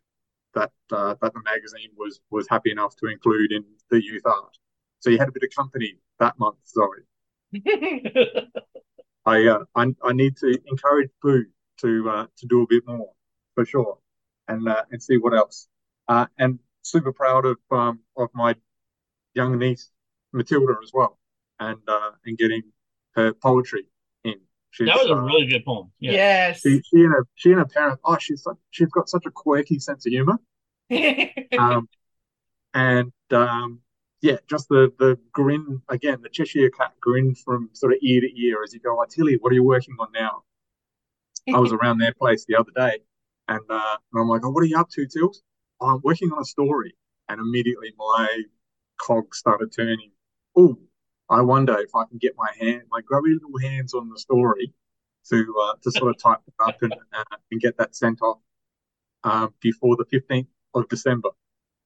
[0.55, 4.57] that uh, that the magazine was was happy enough to include in the youth art.
[5.01, 7.05] So you had a bit of company that month, Zoie.
[9.27, 11.45] I uh, I I need to encourage Boo
[11.79, 13.13] to uh, to do a bit more
[13.55, 13.99] for sure,
[14.49, 15.69] and uh, and see what else.
[16.09, 18.55] Uh, and super proud of um, of my
[19.35, 19.91] young niece
[20.33, 21.19] Matilda as well,
[21.59, 22.63] and uh, and getting
[23.15, 23.87] her poetry
[24.25, 25.91] in She's, That was a uh, really good poem.
[25.99, 26.13] Yeah.
[26.13, 26.61] Yes.
[26.61, 28.01] she, she and her she and her parents.
[28.05, 30.39] Oh, she's such, she's got such a quirky sense of humor.
[31.59, 31.89] Um,
[32.73, 33.81] and um,
[34.23, 38.41] yeah, just the the grin again, the Cheshire cat grin from sort of ear to
[38.41, 39.01] ear as you go.
[39.01, 40.43] Oh, Tilly, what are you working on now?
[41.53, 42.99] I was around their place the other day,
[43.49, 45.43] and uh, and I'm like, oh, what are you up to, Tills?
[45.81, 46.95] Oh, I'm working on a story,
[47.29, 48.43] and immediately my
[49.01, 50.11] cog started turning.
[50.57, 50.79] Oh,
[51.31, 54.75] I wonder if I can get my hand, my grubby little hands on the story
[55.31, 58.39] to uh, to sort of type it up and uh, and get that sent off
[59.25, 61.31] uh, before the 15th of December.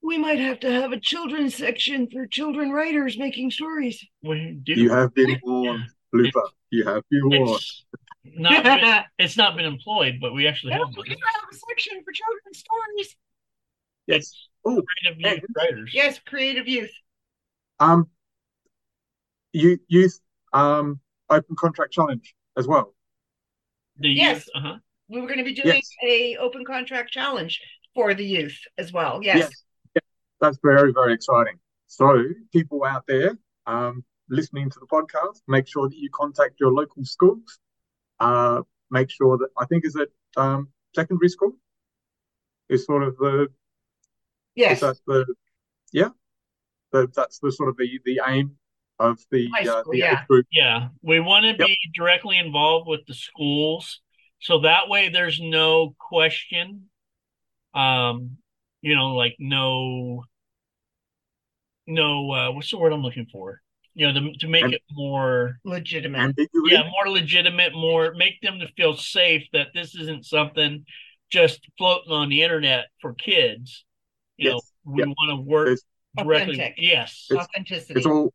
[0.05, 4.05] We might have to have a children's section for children writers making stories.
[4.23, 4.75] We do.
[4.75, 6.43] You have been warned, Looper.
[6.71, 7.63] You have been warned.
[8.25, 11.19] It's not been, it's not been employed, but we actually have we have
[11.51, 13.17] a section for children's stories.
[14.07, 14.49] Yes.
[14.67, 15.91] Oh, creative youth and- writers.
[15.95, 16.91] Yes, creative youth.
[17.81, 18.07] um,
[19.53, 20.21] you youth
[20.53, 22.95] um open contract challenge as well.
[23.99, 24.37] The Yes.
[24.37, 24.77] youth, uh-huh.
[25.09, 25.91] We were going to be doing Yes.
[26.07, 27.61] a open contract challenge
[27.95, 29.21] for the youth as well.
[29.23, 29.39] Yes.
[29.39, 29.49] Yeah,
[30.45, 31.59] that's very very exciting.
[31.87, 33.33] So people out there
[33.67, 37.59] um listening to the podcast, make sure that you contact your local schools.
[38.21, 41.53] Uh, make sure that I think is it um secondary school
[42.69, 43.49] is sort of the
[44.55, 44.75] Yes.
[44.77, 45.35] is that the
[45.93, 46.11] yeah
[46.93, 48.57] the, that's the sort of the the aim
[49.01, 50.13] of the High uh, school, the yeah.
[50.21, 50.47] age group.
[50.53, 51.67] Yeah, we want to Yep.
[51.67, 54.01] be directly involved with the schools,
[54.39, 56.89] so that way there's no question.
[57.75, 58.37] Um,
[58.81, 60.25] you know, like no,
[61.87, 63.61] no, uh, what's the word I'm looking for?
[63.95, 66.19] You know, to, to make And- it more, Legitimate.
[66.19, 66.73] Ambiguous.
[66.73, 70.85] yeah, more legitimate, more make them to feel safe that this isn't something
[71.31, 73.85] just floating on the internet for kids.
[74.37, 74.73] You know, Yes.
[74.85, 75.09] we Yep.
[75.09, 75.85] want to work It's-
[76.17, 76.55] directly.
[76.55, 76.75] Authentic.
[76.79, 77.27] Yes.
[77.31, 77.95] It's- Authenticity.
[77.99, 78.33] It's all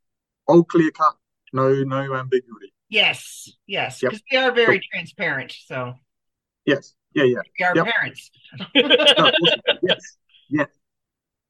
[0.47, 1.15] all clear cut.
[1.53, 2.73] No no ambiguity.
[2.89, 3.51] yes.
[3.67, 4.01] Yes.
[4.01, 4.11] Yep.
[4.11, 5.51] Because we are very transparent.
[5.65, 5.93] So
[6.65, 6.95] Yes.
[7.13, 7.23] Yeah.
[7.25, 7.39] Yeah.
[7.59, 7.85] we are Yep.
[7.85, 8.31] parents.
[8.75, 9.59] No, awesome.
[9.83, 10.17] yes.
[10.49, 10.67] Yes.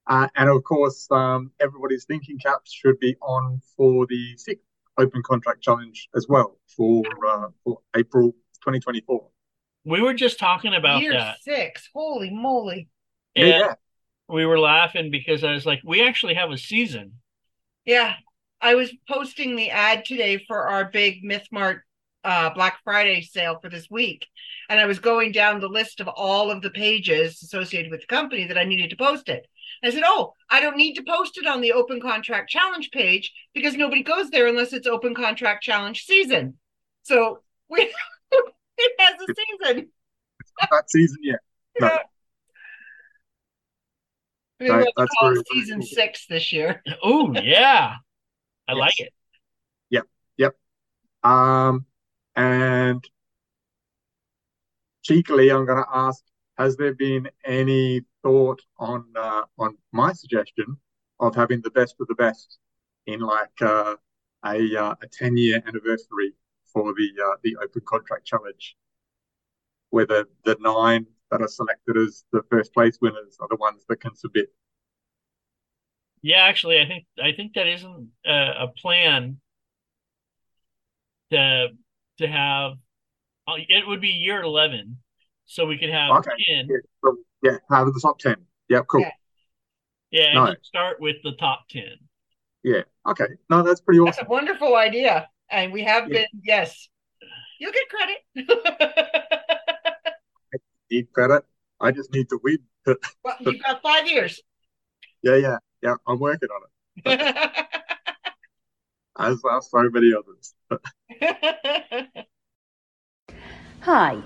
[0.09, 4.65] Uh, and of course, um, everybody's thinking caps should be on for the sixth
[4.97, 9.25] open contract challenge as well for uh, for April 2024.
[9.85, 11.37] we were just talking about Year that.
[11.41, 11.89] six.
[11.93, 12.89] Holy moly.
[13.35, 13.43] Yeah.
[13.43, 13.73] And yeah.
[14.27, 17.13] we were laughing because I was like, we actually have a season.
[17.85, 18.15] Yeah.
[18.61, 21.79] I was posting the ad today for our big MythMart
[22.23, 24.27] uh, Black Friday sale for this week.
[24.67, 28.07] And I was going down the list of all of the pages associated with the
[28.07, 29.47] company that I needed to post it.
[29.81, 32.91] And I said, Oh, I don't need to post it on the open contract challenge
[32.91, 36.57] page because nobody goes there unless it's open contract challenge season.
[37.03, 37.39] So
[37.69, 37.93] we
[38.77, 39.89] it has a season.
[40.39, 41.39] It's not that season, yet.
[41.79, 41.87] No.
[44.61, 44.77] Yeah.
[44.79, 45.87] We That- that's call it very, very season cool.
[45.87, 46.83] six this year.
[47.03, 47.95] Oh yeah,
[48.67, 48.77] I Yes.
[48.77, 49.13] like it.
[49.89, 50.03] Yep.
[50.37, 50.55] Yep.
[51.23, 51.85] Um,
[52.35, 53.01] and
[55.03, 56.21] cheekily, I'm going to ask:
[56.59, 60.77] Has there been any thought on uh, on my suggestion
[61.19, 62.59] of having the best of the best
[63.07, 63.95] in like uh,
[64.45, 66.35] a uh, a 10 year anniversary
[66.71, 68.77] for the uh, the open contract challenge,
[69.91, 73.85] where the the nine that are selected as the first place winners are the ones
[73.87, 74.49] that can submit.
[76.21, 79.39] Yeah, actually, I think I think that isn't a, a plan
[81.31, 81.69] to
[82.17, 82.73] to have.
[83.47, 84.99] uh, It would be year eleven,
[85.49, 86.31] so we could have Okay.
[86.47, 86.67] ten.
[86.69, 88.35] Yeah, so, yeah, have the top 10.
[88.69, 89.01] Yeah, cool.
[89.01, 89.11] Yeah.
[90.11, 90.55] Yeah, and No.
[90.63, 91.97] start with the top ten.
[92.63, 93.25] Yeah, okay.
[93.49, 94.27] No, that's pretty That's awesome.
[94.27, 95.27] a wonderful idea.
[95.49, 96.19] And we have Yeah.
[96.19, 96.89] been, yes.
[97.59, 98.17] You'll get credit.
[100.91, 101.43] Need credit.
[101.79, 102.59] I just need to win.
[103.23, 104.41] well, you've got five years.
[105.21, 105.95] Yeah, yeah, yeah.
[106.07, 106.61] I'm working on
[107.05, 107.57] it,
[109.19, 110.53] as are so many others.
[113.81, 114.21] Hi,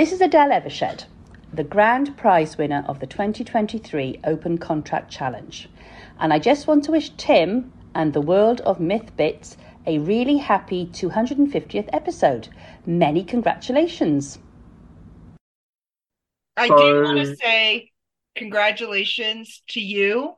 [0.00, 1.04] this is Adele Evershed,
[1.52, 5.68] the grand prize winner of the 2023 Open Contract Challenge.
[6.18, 10.38] And I just want to wish Tim and the world of Myth Bits a really
[10.38, 12.48] happy 250th episode.
[12.86, 14.38] Many congratulations.
[16.56, 17.90] I do want to say
[18.34, 20.32] congratulations to you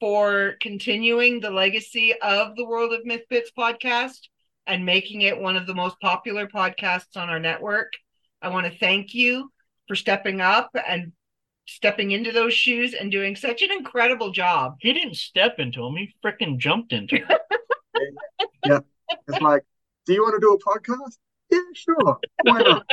[0.00, 4.18] for continuing the legacy of the World of Myth Bits podcast
[4.66, 7.92] and making it one of the most popular podcasts on our network.
[8.42, 9.50] I want to thank you
[9.88, 11.12] for stepping up and
[11.66, 14.76] stepping into those shoes and doing such an incredible job.
[14.80, 17.28] He didn't step into him; he freaking jumped into him.
[18.64, 18.80] Yeah,
[19.28, 19.62] it's like,
[20.06, 21.16] do you want to do a podcast?
[21.50, 22.18] Yeah, sure.
[22.42, 22.86] Why not?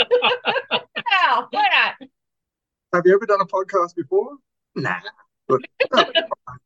[0.72, 2.10] Yeah, why not?
[2.94, 4.36] Have you ever done a podcast before?
[4.76, 5.00] Nah.
[5.48, 6.58] But that'll be fine.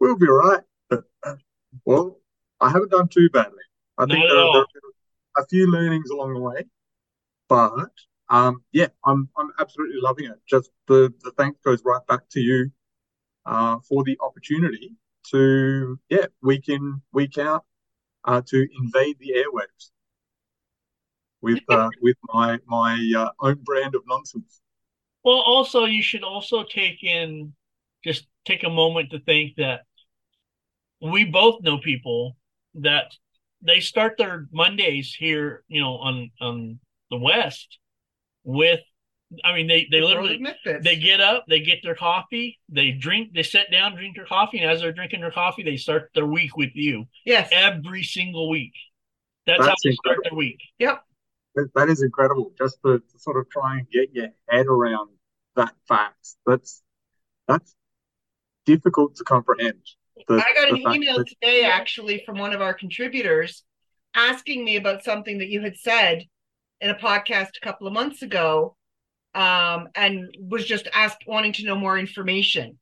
[0.00, 0.60] we'll be all right.
[0.90, 1.34] Uh,
[1.84, 2.18] well,
[2.60, 3.62] I haven't done too badly.
[3.98, 4.52] I think Not at there, all.
[4.52, 4.64] there,
[5.44, 6.64] a few learnings along the way,
[7.48, 7.90] but
[8.30, 10.40] um, yeah, I'm I'm absolutely loving it.
[10.48, 12.70] Just the the thanks goes right back to you
[13.46, 14.96] uh, for the opportunity
[15.30, 17.64] to yeah week in week out
[18.24, 19.90] uh, to invade the airwaves
[21.42, 24.60] with uh, with my my uh, own brand of nonsense.
[25.24, 27.52] Well, also you should also take in
[28.02, 29.82] just take a moment to think that
[31.00, 32.36] we both know people
[32.74, 33.12] that
[33.62, 37.78] they start their Mondays here, you know, on on the West
[38.44, 38.80] with
[39.44, 40.44] I mean they they literally
[40.82, 44.58] they get up, they get their coffee, they drink, they sit down, drink their coffee,
[44.58, 47.48] and as they're drinking their coffee, they start their week with you yes.
[47.52, 48.74] every single week.
[49.46, 50.30] That's, how That's they start incredible.
[50.30, 50.60] their week.
[50.78, 51.04] Yep.
[51.54, 52.52] That, that is incredible.
[52.58, 55.10] Just to, to sort of try and get your head around
[55.56, 56.28] that fact.
[56.46, 56.82] That's
[57.46, 57.74] that's
[58.66, 59.80] difficult to comprehend.
[60.28, 63.64] The, I got an email that- today actually from one of our contributors
[64.14, 66.24] asking me about something that you had said
[66.80, 68.76] in a podcast a couple of months ago
[69.34, 72.78] um, and was just asked wanting to know more information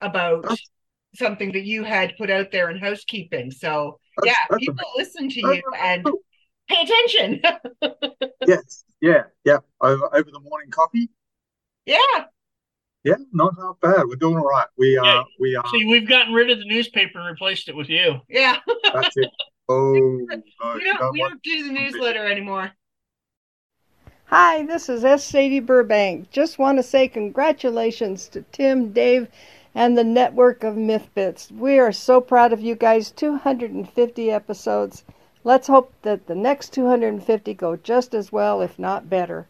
[0.00, 0.58] about That's-
[1.14, 3.50] something that you had put out there in housekeeping.
[3.50, 6.18] So That's- yeah, that's people listen to that's you and cool.
[6.68, 7.42] pay attention.
[8.46, 9.58] yes, yeah, yeah.
[9.80, 11.08] Over over the morning coffee.
[11.86, 12.24] yeah.
[13.04, 14.06] Yeah, not half bad.
[14.08, 14.66] We're doing all right.
[14.76, 15.22] We are Yeah.
[15.38, 18.16] we are See, we've gotten rid of the newspaper and replaced it with you.
[18.28, 18.56] Yeah.
[18.92, 19.30] that's it.
[19.70, 20.00] Oh no,
[20.74, 22.70] we you don't know we don't do the newsletter anymore.
[24.30, 25.24] Hi, this is S.
[25.24, 26.30] Sadie Burbank.
[26.30, 29.28] Just want to say congratulations to Tim, Dave,
[29.74, 31.50] and the network of Mythbits.
[31.50, 33.10] We are so proud of you guys.
[33.10, 35.02] 250 episodes.
[35.44, 39.48] Let's hope that the next 250 go just as well, if not better.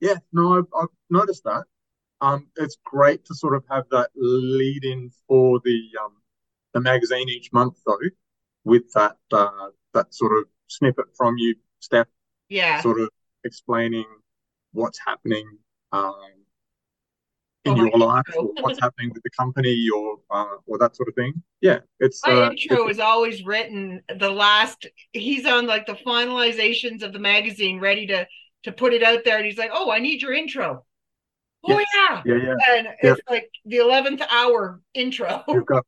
[0.00, 1.64] Yeah, no, I've, I've noticed that.
[2.20, 6.12] Um, it's great to sort of have that lead in for the um
[6.72, 7.98] the magazine each month though,
[8.64, 12.06] with that uh that sort of snippet from you, Steph,
[12.48, 12.80] Yeah.
[12.82, 13.10] sort of
[13.44, 14.06] explaining
[14.72, 15.58] what's happening
[15.92, 16.14] um
[17.64, 21.08] in Oh, your life or what's happening with the company or uh, or that sort
[21.08, 21.42] of thing.
[21.60, 25.92] Yeah, it's My uh, intro it's- is always written the last he's on like the
[25.94, 28.26] finalizations of the magazine ready to
[28.64, 30.84] to put it out there and he's like, "Oh, I need your intro."
[31.64, 31.86] Oh Yes.
[31.94, 32.22] yeah.
[32.24, 32.54] yeah, yeah.
[32.70, 35.44] And it's like the 11th hour intro.
[35.52, 35.84] You've got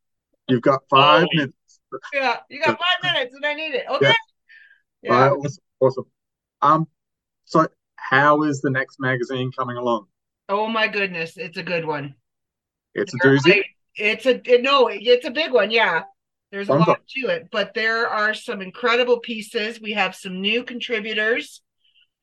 [0.49, 1.81] you've got five Oh, minutes.
[2.13, 3.87] yeah, you got 5 minutes and I need it.
[3.91, 4.13] Okay.
[5.03, 5.11] Yeah.
[5.11, 5.31] Yeah.
[5.31, 6.05] Awesome, awesome.
[6.61, 6.87] Um,
[7.53, 10.07] so how is the next magazine coming along?
[10.49, 12.15] Oh my goodness, it's a good one.
[12.95, 13.63] It's a doozy.
[13.97, 15.71] It's a no, it's a big one.
[15.71, 16.03] Yeah,
[16.51, 19.81] there's a lot to it, but there are some incredible pieces.
[19.81, 21.63] We have some new contributors.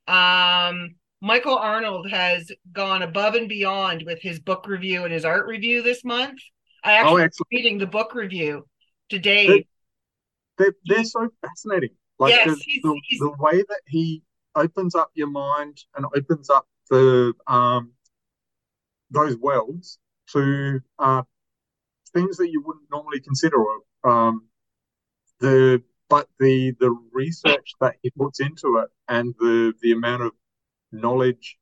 [0.08, 5.46] Um, Michael Arnold has gone above and beyond with his book review and his art
[5.48, 6.39] review this month.
[6.84, 7.48] I Oh, actually excellent.
[7.52, 8.65] reading the book review
[9.10, 9.65] today.
[10.58, 11.92] They're, they're so fascinating.
[12.18, 14.24] Like Yes, the, he's- the, he's- the way that he
[14.56, 17.94] opens up your mind and opens up the um
[19.12, 20.00] those worlds
[20.32, 21.24] to uh
[22.14, 23.58] things that you wouldn't normally consider.
[24.04, 24.48] Um,
[25.40, 30.32] the but the the research that he puts into it and the the amount of
[30.92, 31.58] knowledge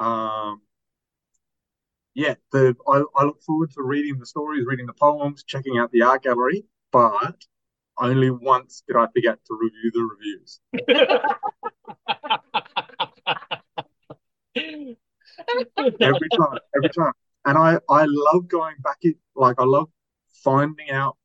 [0.00, 0.62] um
[2.14, 5.90] yeah the I, I look forward to reading the stories reading the poems checking out
[5.92, 7.36] the art gallery but
[7.98, 10.60] only once did I forget to review the reviews.
[16.00, 17.12] Every time every time.
[17.44, 19.88] And I I love going back in like I love
[20.32, 21.16] finding out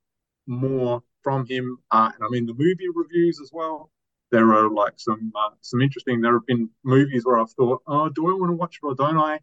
[0.47, 3.91] more from him uh, and I mean the movie reviews as well.
[4.31, 8.09] There are like some uh, some interesting there have been movies where I've thought oh
[8.09, 9.39] do I want to watch it or don't I?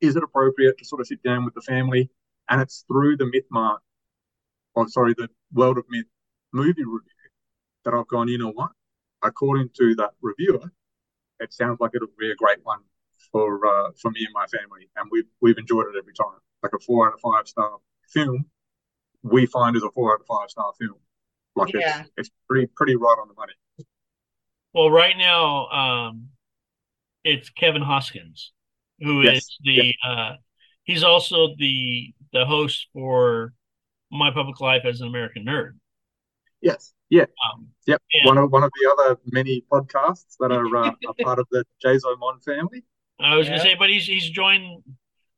[0.00, 2.10] Is it appropriate to sort of sit down with the family?
[2.50, 3.80] And it's through the myth mart
[4.74, 6.06] or sorry the world of myth
[6.54, 7.00] movie review
[7.84, 8.70] that I've gone you know what
[9.22, 10.72] according to that reviewer
[11.40, 12.80] it sounds like it'll be a great one
[13.32, 16.38] for uh, for me and my family, and we've we've enjoyed it every time.
[16.62, 18.46] Like a four out of five star film,
[19.22, 20.98] we find is a four out of five star film.
[21.56, 22.00] Like Yeah.
[22.00, 23.52] it's it's pretty pretty right on the money.
[24.72, 26.28] Well, right now, um,
[27.24, 28.52] it's Kevin Hoskins,
[29.00, 30.32] who is Yes, the uh,
[30.84, 33.52] he's also the the host for
[34.10, 35.72] My Public Life as an American Nerd.
[36.64, 38.02] Yes, yeah, Um, yep.
[38.12, 38.26] Yeah.
[38.26, 41.64] One of one of the other many podcasts that are uh, a part of the
[41.84, 42.82] Jazo Mon family.
[43.20, 43.58] I was Yeah.
[43.58, 44.82] gonna say, but he's he's joined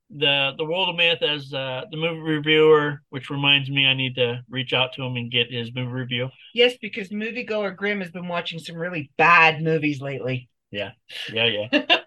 [0.09, 4.15] the the World of Myth as uh, the movie reviewer, which reminds me I need
[4.15, 6.31] to reach out to him and get his movie review.
[6.55, 10.49] Yes, because moviegoer Grim has been watching some really bad movies lately.
[10.71, 10.93] Yeah,
[11.33, 11.97] yeah, yeah.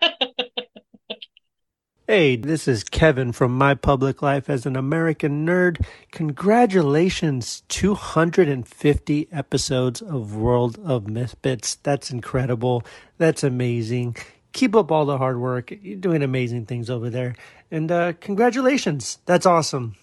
[2.11, 5.85] Hey, this is Kevin from My Public Life as an American Nerd.
[6.11, 11.75] Congratulations, 250 episodes of World of Mythbits.
[11.83, 12.83] That's incredible.
[13.19, 14.15] That's amazing.
[14.53, 15.71] Keep up all the hard work.
[15.83, 17.35] You're doing amazing things over there.
[17.69, 19.19] And uh, congratulations.
[19.27, 19.95] That's awesome.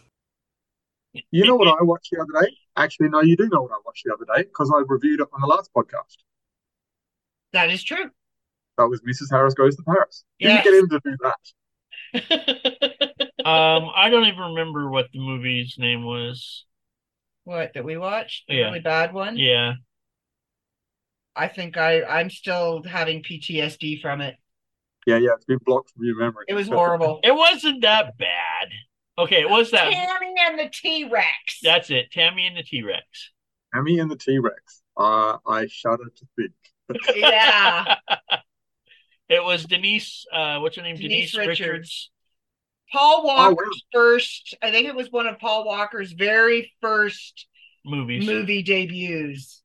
[1.33, 2.57] You know what I watched the other day?
[2.77, 5.29] Actually, no, you do know what I watched the other day because I reviewed it
[5.33, 6.19] on the last podcast.
[7.53, 8.13] That is true.
[8.79, 9.29] That was Mrs.
[9.29, 10.23] Harris Goes to Paris.
[10.39, 11.35] Didn't get him to do that.
[12.15, 12.23] Um,
[13.45, 16.65] I don't even remember what the movie's name was.
[17.45, 18.45] What that we watched?
[18.49, 18.65] The Yeah.
[18.67, 19.37] really bad one.
[19.37, 19.75] Yeah.
[21.35, 24.37] I think I I'm still having PTSD from it.
[25.07, 26.47] Yeah, yeah, it's been blocked from your memory.
[26.49, 27.21] It was horrible.
[27.25, 28.69] It wasn't that bad.
[29.19, 29.91] Okay, it was that.
[29.93, 31.61] Tammy and the T Rex.
[31.63, 32.11] That's it.
[32.11, 33.31] Tammy and the T Rex.
[33.73, 34.83] Tammy and the T Rex.
[34.97, 36.53] Uh, I shudder to think.
[37.17, 37.97] Yeah.
[39.29, 40.25] It was Denise.
[40.33, 40.97] Uh, what's her name?
[40.97, 41.61] Denise Denise, Richards.
[41.61, 42.11] Richards.
[42.93, 43.49] Paul Oh, wow.
[43.49, 44.57] Walker's first.
[44.63, 47.47] I think it was one of Paul Walker's very first
[47.85, 48.25] movies.
[48.27, 49.63] movie debuts.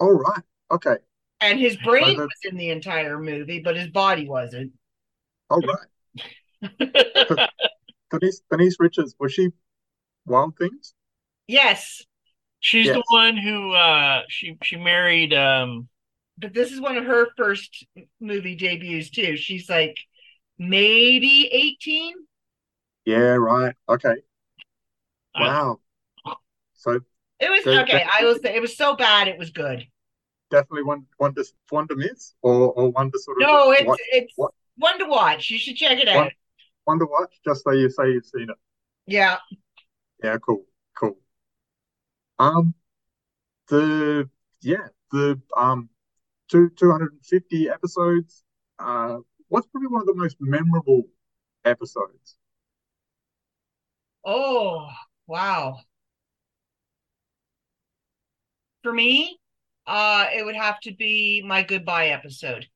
[0.00, 0.42] All right.
[0.70, 0.96] Okay.
[1.40, 4.72] And his brain Oh, was in the entire movie, but his body wasn't.
[5.50, 5.86] All right.
[8.10, 9.50] Denise, Denise Richards, was she
[10.24, 10.94] Wild Things?
[11.46, 12.02] Yes,
[12.60, 15.88] She's the one who uh she she married um
[16.38, 17.84] but this is one of her first
[18.20, 19.36] movie debuts too.
[19.36, 19.96] She's like
[20.58, 22.14] maybe 18.
[23.04, 23.74] Yeah, right.
[23.88, 24.16] Okay.
[25.34, 25.80] Uh, Wow.
[26.74, 27.00] So
[27.40, 27.78] It was Good.
[27.82, 28.04] okay.
[28.10, 29.86] I will say it was so bad it was good.
[30.50, 33.84] definitely one one to one to miss or or one to sort of No, it's
[33.84, 34.34] watch, it's
[34.76, 35.50] one to watch.
[35.50, 36.16] You should check it out.
[36.16, 36.30] one,
[36.84, 38.56] one to watch just so you say you've seen it.
[39.06, 39.38] Yeah.
[40.22, 40.64] Yeah, cool,
[40.98, 41.16] cool.
[42.38, 42.74] Um,
[43.68, 44.28] the
[44.62, 45.88] yeah the um
[46.48, 48.44] two two hundred and fifty episodes.
[48.78, 49.18] Uh,
[49.48, 51.04] what's probably one of the most memorable
[51.64, 52.36] episodes?
[54.26, 54.90] Oh,
[55.26, 55.78] wow.
[58.82, 59.38] For me,
[59.86, 62.66] uh, it would have to be my goodbye episode.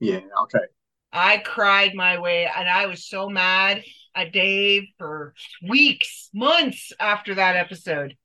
[0.00, 0.66] Yeah, okay.
[1.12, 3.82] I cried my way, and I was so mad
[4.14, 5.34] at Dave for
[5.66, 8.16] weeks, months after that episode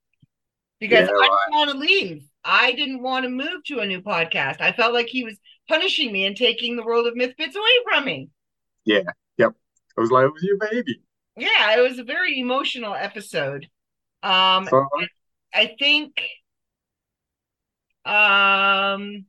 [0.80, 2.24] because Yeah, I didn't want to leave.
[2.46, 4.62] I didn't want to move to a new podcast.
[4.62, 5.38] I felt like he was
[5.70, 8.30] punishing me and taking the world of myth bits away from me.
[8.86, 9.04] Yeah,
[9.38, 9.54] yep.
[9.98, 11.02] It was like it was your baby.
[11.36, 13.68] Yeah, it was a very emotional episode.
[14.24, 15.08] Um, So I,
[15.54, 16.22] I think
[18.06, 19.26] um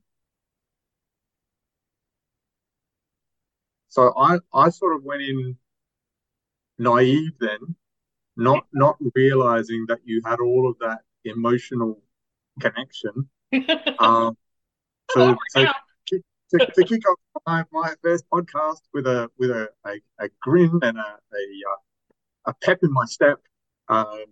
[3.87, 5.57] so I I sort of went in
[6.77, 7.75] naive then,
[8.37, 12.01] not not realizing that you had all of that emotional
[12.59, 13.29] connection.
[13.99, 14.35] Um,
[15.13, 15.73] to, to,
[16.09, 20.29] kick- to, to kick off my, my first podcast with a with a, a, a
[20.41, 23.39] grin and a a, uh, a pep in my step.
[23.87, 24.25] Um,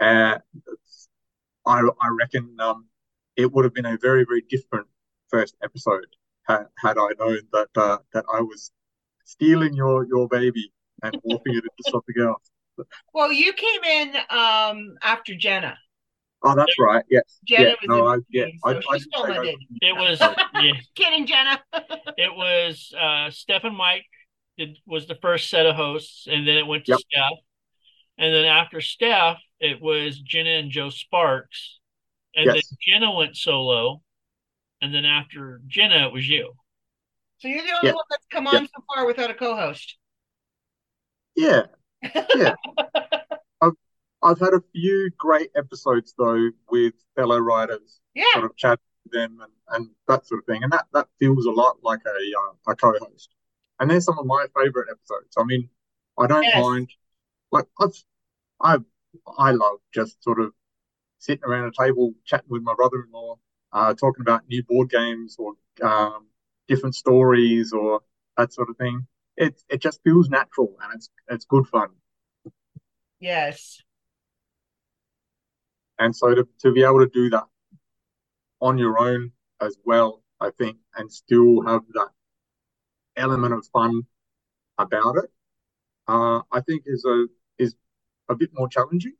[0.00, 0.40] and
[1.66, 2.86] I I reckon um,
[3.36, 4.86] it would have been a very very different
[5.28, 6.06] first episode
[6.46, 8.70] had had I known that uh, that I was
[9.24, 12.50] stealing your your baby and warping it into something else.
[13.12, 15.78] well you came in um after Jenna.
[16.44, 17.04] Oh, that's right.
[17.10, 17.40] Yes.
[17.44, 17.74] Jenna yeah.
[17.88, 18.06] was No.
[18.06, 18.44] I, in yeah.
[18.46, 19.56] between, I, so I she stole my baby.
[19.82, 20.20] it was
[20.54, 21.60] yeah, Kidding, Jenna.
[22.18, 24.04] it was uh Steph and Mike
[24.58, 27.00] did was the first set of hosts and then it went to Yep.
[27.00, 27.38] Steph.
[28.18, 31.80] And then after Steph, it was Jenna and Joe Sparks.
[32.36, 32.68] And Yes.
[32.68, 34.02] then Jenna went solo.
[34.82, 36.52] And then after Jenna, it was you.
[37.38, 37.94] so you're the only Yeah.
[37.94, 38.58] one that's come Yeah.
[38.58, 39.96] on so far without a co-host.
[41.34, 41.62] Yeah.
[42.36, 42.54] Yeah.
[44.24, 48.24] I've had a few great episodes though with fellow writers, Yeah.
[48.26, 51.46] sort of chatting with them and, and that sort of thing, and that that feels
[51.46, 52.10] a lot like a
[52.40, 53.30] uh, a co-host.
[53.80, 55.34] And they're some of my favorite episodes.
[55.38, 55.70] I mean,
[56.18, 56.54] I don't Yes.
[56.54, 56.90] mind.
[57.52, 57.96] Like I've
[58.62, 58.78] I
[59.38, 60.52] I love just sort of
[61.18, 63.36] sitting around a table chatting with my brother-in-law,
[63.72, 66.26] uh, talking about new board games or um,
[66.68, 68.00] different stories or
[68.36, 69.06] that sort of thing.
[69.36, 71.90] It it just feels natural and it's it's good fun.
[73.18, 73.82] Yes.
[76.04, 77.44] And so to, to be able to do that
[78.60, 79.32] on your own
[79.62, 82.08] as well, I think, and still have that
[83.16, 84.02] element of fun
[84.76, 85.30] about it,
[86.06, 87.26] uh, I think is a
[87.58, 87.74] is
[88.28, 89.14] a bit more challenging,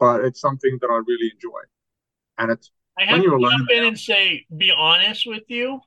[0.00, 1.60] but it's something that I really enjoy.
[2.38, 5.80] And it's I when have you're to jump in and say, be honest with you.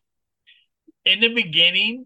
[1.05, 2.05] In the beginning,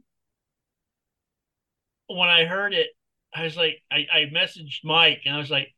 [2.07, 2.87] when I heard it,
[3.35, 5.75] I was like, I, I messaged Mike and I was like,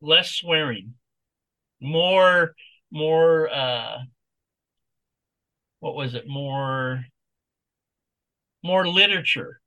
[0.00, 0.94] less swearing,
[1.84, 2.54] more,
[2.90, 3.98] more, uh,
[5.80, 6.26] what was it?
[6.26, 7.04] More,
[8.62, 9.60] more literature.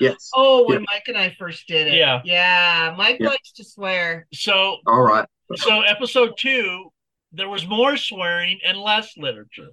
[0.00, 0.30] Yes.
[0.34, 0.86] Oh, when Yeah.
[0.92, 1.94] Mike and I first did it.
[1.94, 2.22] Yeah.
[2.24, 2.94] Yeah.
[2.96, 3.28] Mike Yeah.
[3.28, 4.26] likes to swear.
[4.32, 5.28] So All right.
[5.56, 6.92] so episode two,
[7.32, 9.68] there was more swearing and less literature.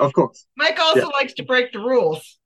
[0.00, 0.46] Of course.
[0.56, 1.06] Mike also Yeah.
[1.06, 2.38] likes to break the rules.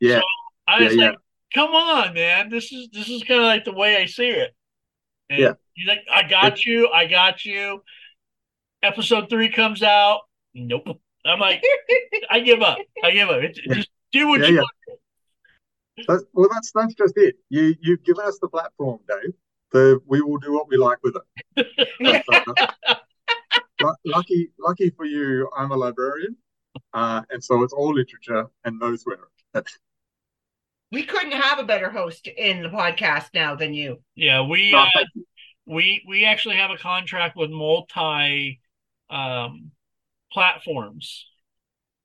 [0.00, 0.20] Yeah.
[0.66, 1.10] I was yeah.
[1.10, 1.18] like,
[1.52, 2.48] "Come on, man!
[2.48, 4.54] This is this is kind of like the way I see it."
[5.28, 5.52] And Yeah.
[5.74, 7.82] He's like, "I got you, I got you."
[8.82, 10.22] Episode three comes out.
[10.54, 11.00] Nope.
[11.24, 11.62] I'm like,
[12.30, 12.78] I give up.
[13.02, 13.42] I give up.
[13.42, 13.74] It, Yeah.
[13.76, 14.60] Just do what Yeah, you yeah.
[14.60, 15.00] want.
[16.08, 17.36] That's, well, that's that's just it.
[17.50, 19.32] You you've given us the platform, Dave.
[19.70, 21.16] The we will do what we like with
[21.56, 21.66] it.
[22.00, 22.28] That's,
[22.88, 26.36] uh, lucky lucky for you, I'm a librarian,
[26.92, 29.22] uh, and so it's all literature and no swearing.
[30.92, 33.98] We couldn't have a better host in the podcast now than you.
[34.14, 35.24] Yeah, we no, uh, thank you.
[35.66, 38.60] We we actually have a contract with multi
[39.10, 39.70] um,
[40.32, 41.26] platforms,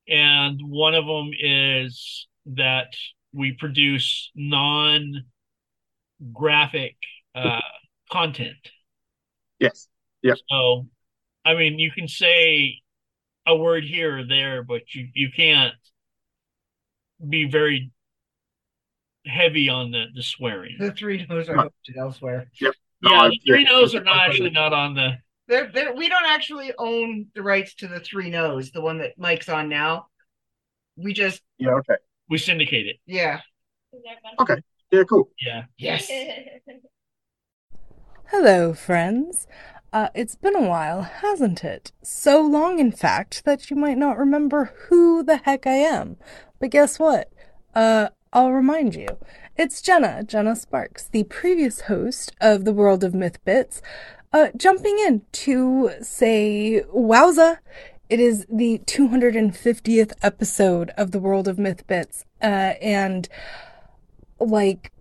[0.07, 2.93] and one of them is that
[3.33, 6.95] we produce non-graphic
[7.35, 7.59] uh,
[8.11, 8.57] content.
[9.59, 9.87] Yes.
[10.21, 10.33] Yeah.
[10.49, 10.87] So,
[11.45, 12.81] I mean, you can say
[13.45, 15.73] a word here or there, but you you can't
[17.27, 17.91] be very
[19.25, 20.75] heavy on the the swearing.
[20.79, 21.67] The three no's are Right.
[21.67, 22.49] hosted elsewhere.
[22.59, 22.73] Yep.
[23.01, 25.17] No, Yeah, the three no's are not actually not on the.
[25.47, 29.17] They're, they're, we don't actually own the rights to the three no's, the one that
[29.17, 30.07] Mike's on now.
[30.95, 31.71] We just, Yeah.
[31.75, 31.95] Okay.
[32.29, 32.97] We syndicate it.
[33.07, 33.39] yeah.
[34.39, 34.57] Okay.
[34.91, 35.03] Yeah.
[35.03, 35.29] Cool.
[35.41, 35.63] Yeah.
[35.77, 36.07] Yes.
[38.25, 39.47] Hello, friends.
[39.91, 41.91] Uh, it's been a while, hasn't it?
[42.03, 46.17] So long, in fact, that you might not remember who the heck I am.
[46.59, 47.31] But guess what?
[47.73, 49.07] Uh, I'll remind you.
[49.57, 53.81] It's Jenna, Jenna Sparks, the previous host of the World of Myth Bits,
[54.31, 57.57] uh, jumping in to say, wowza,
[58.07, 63.27] it is the 250th episode of the World of Myth Bits, uh, and,
[64.39, 64.91] like,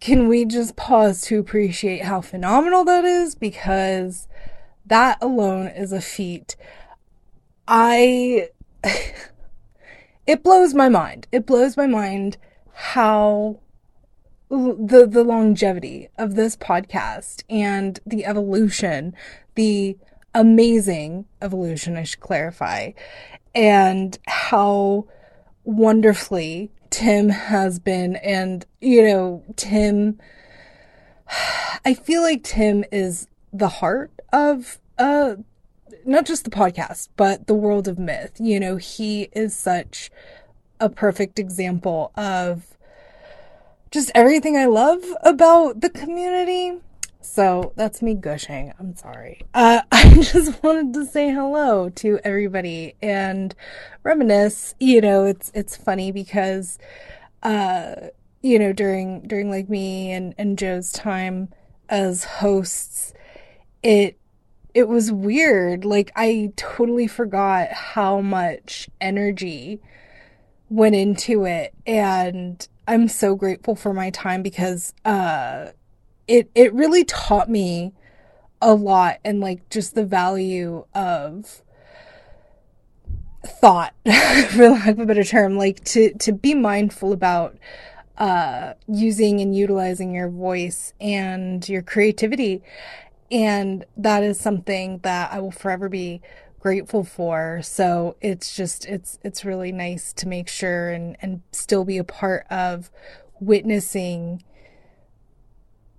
[0.00, 3.34] can we just pause to appreciate how phenomenal that is?
[3.34, 4.26] Because
[4.86, 6.56] that alone is a feat.
[7.68, 8.48] I.
[10.26, 11.28] it blows my mind.
[11.30, 12.38] It blows my mind
[12.72, 13.60] how
[14.48, 19.14] the the longevity of this podcast and the evolution,
[19.54, 19.96] the
[20.34, 22.92] amazing evolution, I should clarify,
[23.54, 25.06] and how
[25.64, 28.16] wonderfully Tim has been.
[28.16, 30.18] And, you know, Tim,
[31.84, 35.36] I feel like Tim is the heart of, uh,
[36.04, 38.32] not just the podcast, but the world of myth.
[38.38, 40.10] You know, he is such
[40.80, 42.76] a perfect example of
[43.90, 46.78] just everything I love about the community.
[47.20, 48.72] So that's me gushing.
[48.78, 49.42] I'm sorry.
[49.52, 53.54] Uh, I just wanted to say hello to everybody and
[54.02, 54.74] reminisce.
[54.80, 56.78] You know, it's it's funny because,
[57.42, 57.94] uh,
[58.42, 61.50] you know, during during like me and and Joe's time
[61.88, 63.12] as hosts,
[63.82, 64.18] it
[64.72, 65.84] it was weird.
[65.84, 69.80] Like I totally forgot how much energy
[70.70, 75.72] went into it and I'm so grateful for my time because uh
[76.26, 77.92] it it really taught me
[78.62, 81.62] a lot and like just the value of
[83.44, 83.94] thought
[84.50, 87.58] for lack of a better term like to to be mindful about
[88.18, 92.62] uh using and utilizing your voice and your creativity.
[93.32, 96.20] And that is something that I will forever be
[96.60, 97.60] grateful for.
[97.62, 102.04] So it's just it's it's really nice to make sure and and still be a
[102.04, 102.90] part of
[103.40, 104.44] witnessing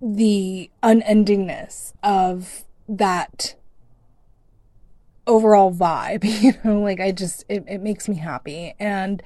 [0.00, 3.54] the unendingness of that
[5.26, 8.74] overall vibe you know like i just it, it makes me happy.
[8.80, 9.22] And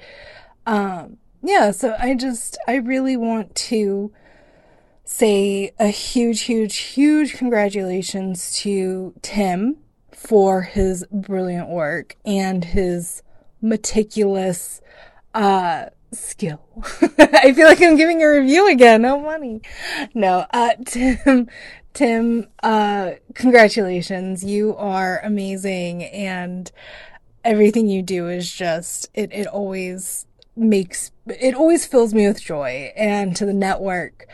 [0.66, 4.12] um yeah so i just i really want to
[5.04, 9.76] say a huge huge huge congratulations to tim
[10.26, 13.22] for his brilliant work and his
[13.62, 14.80] meticulous
[15.34, 16.60] uh skill.
[17.18, 19.02] I feel like I'm giving a review again.
[19.02, 19.60] No money.
[20.14, 21.48] No, uh Tim
[21.94, 24.44] Tim, uh congratulations.
[24.44, 26.70] You are amazing and
[27.44, 32.92] everything you do is just it it always makes it always fills me with joy
[32.96, 34.26] and to the network.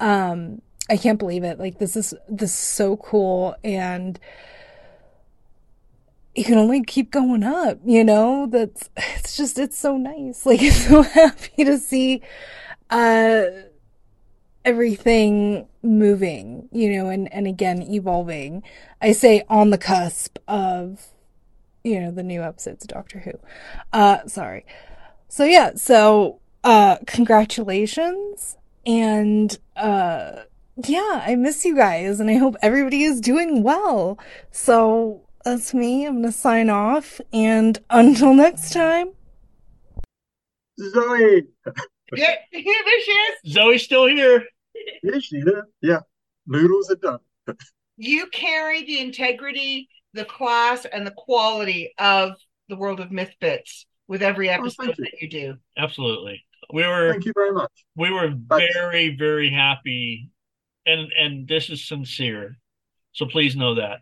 [0.00, 0.60] Um
[0.90, 1.58] I can't believe it.
[1.58, 4.18] Like this is this is so cool and
[6.34, 8.46] you can only keep going up, you know?
[8.46, 10.46] That's it's just it's so nice.
[10.46, 12.22] Like I'm so happy to see
[12.90, 13.44] uh
[14.64, 18.62] everything moving, you know, and and again evolving.
[19.00, 21.08] I say on the cusp of
[21.82, 23.32] you know, the new episodes of Doctor Who.
[23.92, 24.64] Uh sorry.
[25.28, 28.56] So yeah, so uh congratulations
[28.86, 30.42] And, uh,
[30.86, 34.18] yeah, I miss you guys and I hope everybody is doing well.
[34.50, 36.06] So that's me.
[36.06, 39.12] I'm going to sign off and until next time.
[40.78, 41.42] Zoie.
[42.16, 43.54] Yeah, there she is.
[43.54, 44.44] Zoie's still here.
[45.02, 45.62] Yes, she is.
[45.82, 46.00] Yeah.
[46.46, 47.18] Noodles are done.
[47.96, 52.32] You carry the integrity, the class, and the quality of
[52.68, 55.04] the world of myth bits with every oh, episode you.
[55.04, 55.54] that you do.
[55.76, 56.42] Absolutely.
[56.72, 57.70] We were Thank you very much.
[57.96, 60.30] we were That's- very, very happy
[60.86, 62.56] and and this is sincere.
[63.12, 64.00] So please know that.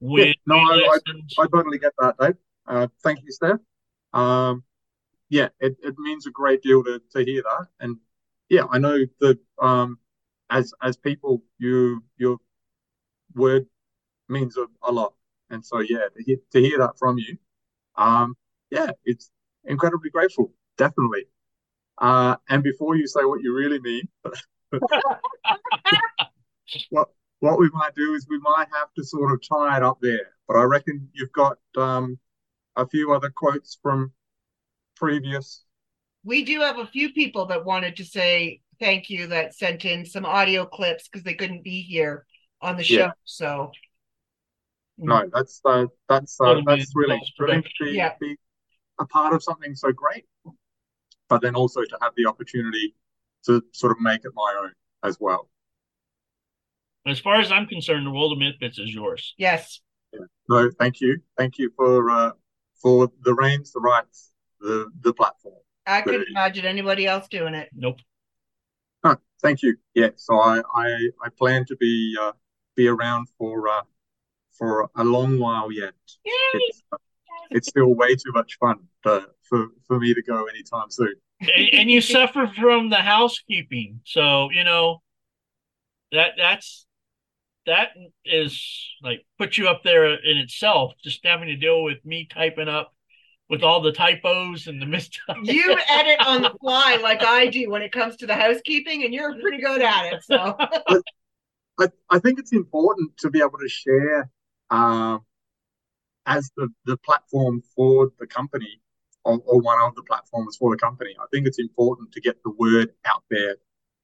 [0.00, 2.34] Yeah, no, I, I, I totally get that, Dave.
[2.66, 3.58] Uh, thank you, Steph.
[4.12, 4.64] Um,
[5.28, 7.66] yeah, it, it means a great deal to, to hear that.
[7.80, 7.96] And
[8.48, 9.98] yeah, I know that um,
[10.50, 12.38] as as people, you your
[13.34, 13.66] word
[14.28, 15.14] means a, a lot.
[15.50, 17.36] And so yeah, to hear, to hear that from you,
[17.96, 18.36] um,
[18.70, 19.30] yeah, it's
[19.64, 21.26] incredibly grateful, definitely.
[21.98, 24.08] Uh, and before you say what you really mean,
[26.90, 27.08] what
[27.40, 30.34] what we might do is we might have to sort of tie it up there.
[30.46, 32.18] But I reckon you've got um,
[32.76, 34.12] a few other quotes from
[34.96, 35.64] previous.
[36.24, 40.04] We do have a few people that wanted to say thank you that sent in
[40.04, 42.26] some audio clips because they couldn't be here
[42.60, 42.94] on the show.
[42.96, 43.10] Yeah.
[43.24, 43.70] So
[44.96, 48.14] No, that's uh, that's uh, that's really nice thrilling to be, Yeah.
[48.20, 48.36] be
[48.98, 50.24] a part of something so great,
[51.28, 52.94] but then also to have the opportunity
[53.44, 54.72] to sort of make it my own
[55.04, 55.48] as well.
[57.10, 59.34] As far as I'm concerned, the world of Mythbits is yours.
[59.38, 59.80] yes,
[60.48, 62.32] No, thank you, thank you for uh,
[62.82, 65.54] for the reins, the rights, the the platform.
[65.86, 67.68] I couldn't Very- imagine anybody else doing it.
[67.74, 67.98] Nope.
[69.04, 69.76] Oh, thank you.
[69.94, 70.88] Yeah, so I I,
[71.24, 72.32] I plan to be uh,
[72.76, 73.82] be around for uh,
[74.58, 75.94] for a long while yet.
[76.24, 76.96] It's, uh,
[77.50, 81.14] it's still way too much fun to, for for me to go anytime soon.
[81.40, 84.00] and, and you suffer from the housekeeping.
[84.04, 85.00] So, you know,
[86.12, 86.86] that that's
[87.68, 87.90] that
[88.24, 88.60] is
[89.02, 92.94] like put you up there in itself, just having to deal with me typing up
[93.48, 95.44] with all the typos and the mistypes.
[95.44, 99.14] You edit on the fly like I do when it comes to the housekeeping, and
[99.14, 100.22] you're pretty good at it.
[100.24, 100.56] So
[101.78, 104.30] I, I think it's important to be able to share
[104.70, 105.20] um,
[106.26, 108.80] as the, the platform for the company
[109.24, 111.14] or, or one of the platforms for the company.
[111.20, 113.56] I think it's important to get the word out there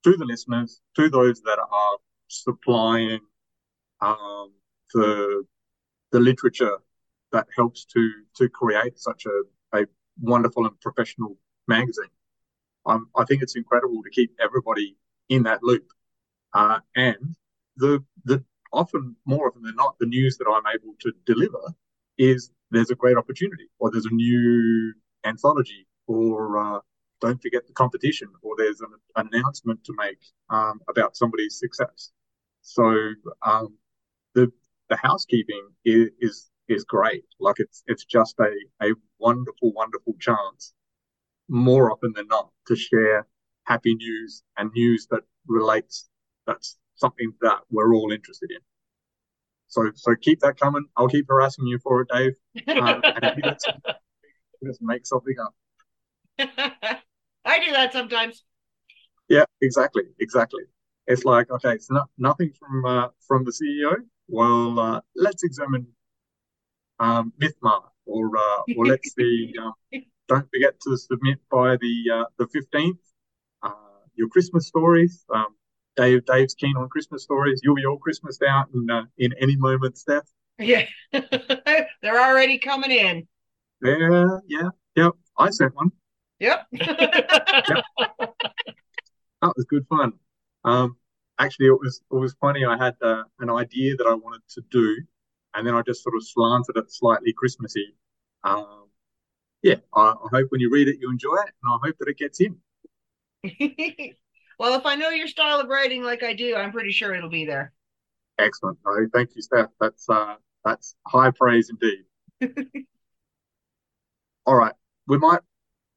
[0.05, 1.99] to the listeners, to those that are
[2.29, 3.21] supplying
[4.01, 4.53] um,
[4.93, 5.45] the
[6.13, 6.79] the literature
[7.33, 9.87] that helps to to create such a, a
[10.21, 11.37] wonderful and professional
[11.67, 12.11] magazine.
[12.87, 14.97] Um, I think it's incredible to keep everybody
[15.29, 15.87] in that loop.
[16.53, 17.35] Uh, and
[17.77, 21.75] the the often more often than not, the news that I'm able to deliver
[22.19, 24.93] is there's a great opportunity, or there's a new
[25.25, 26.81] anthology, or uh,
[27.21, 30.19] don't forget the competition, or there's an announcement to make
[30.51, 32.11] um, about somebody's success.
[32.63, 33.77] So um,
[34.35, 34.53] the
[34.91, 37.25] the housekeeping is, is is great.
[37.41, 38.51] Like it's it's just a
[38.83, 40.75] a wonderful wonderful chance,
[41.49, 43.27] more often than not, to share
[43.65, 46.09] happy news and news that relates.
[46.47, 48.59] That's something that we're all interested in.
[49.69, 50.85] So so keep that coming.
[50.97, 52.33] I'll keep harassing you for it, Dave.
[52.69, 53.73] Um, and if you just,
[54.65, 55.55] just make something up.
[57.45, 58.45] I do that sometimes.
[59.29, 60.65] Yeah, exactly, exactly.
[61.07, 63.97] It's like okay, it's not nothing from uh, from the CEO.
[64.29, 65.87] Well, uh, let's examine
[66.99, 69.53] um, MythMart, or uh, or let's see.
[69.63, 69.73] Um,
[70.27, 72.99] don't forget to submit by the uh, the fifteenth.
[73.63, 73.71] Uh,
[74.15, 75.25] your Christmas stories.
[75.33, 75.55] Um,
[75.97, 77.61] Dave Dave's keen on Christmas stories.
[77.63, 80.25] You'll be all Christmased out in uh, in any moment, Steph.
[80.59, 83.29] Yeah, they're already coming in.
[83.83, 85.13] Yeah, yeah, yep.
[85.39, 85.93] I sent one.
[86.41, 86.67] Yep.
[89.45, 90.15] That was good fun.
[90.65, 90.97] Um,
[91.39, 92.65] actually, it was it was funny.
[92.65, 94.97] I had uh, an idea that I wanted to do,
[95.55, 97.95] and then I just sort of slanted it slightly Christmassy.
[98.43, 98.89] Um,
[99.63, 102.09] yeah, I, I hope when you read it you enjoy it, and I hope that
[102.09, 102.57] it gets in.
[104.59, 107.31] well, if I know your style of writing like I do, I'm pretty sure it'll
[107.31, 107.73] be there.
[108.39, 108.79] Excellent.
[108.85, 109.71] No, thank you, Steph.
[109.81, 112.05] That's uh, that's high praise indeed.
[114.47, 114.75] All right,
[115.07, 115.41] we might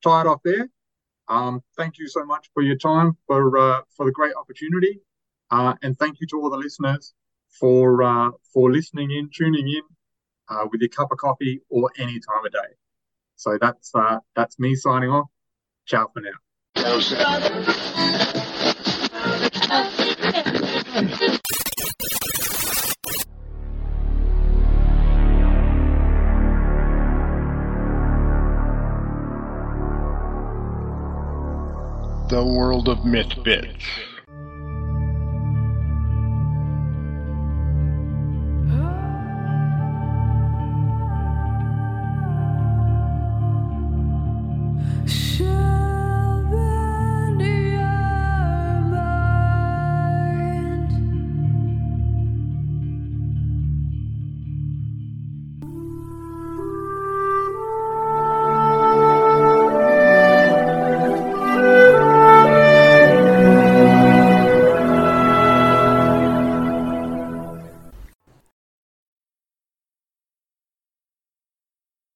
[0.03, 0.69] tie it off there.
[1.27, 5.01] Um, thank you so much for your time, for uh, for the great opportunity,
[5.49, 7.13] uh, and thank you to all the listeners
[7.59, 9.81] for uh, for listening in, tuning in,
[10.49, 12.75] uh, with your cup of coffee or any time of day.
[13.35, 15.27] So that's uh, that's me signing off.
[15.85, 16.31] Ciao for now.
[32.29, 33.85] The world of Myth Bits.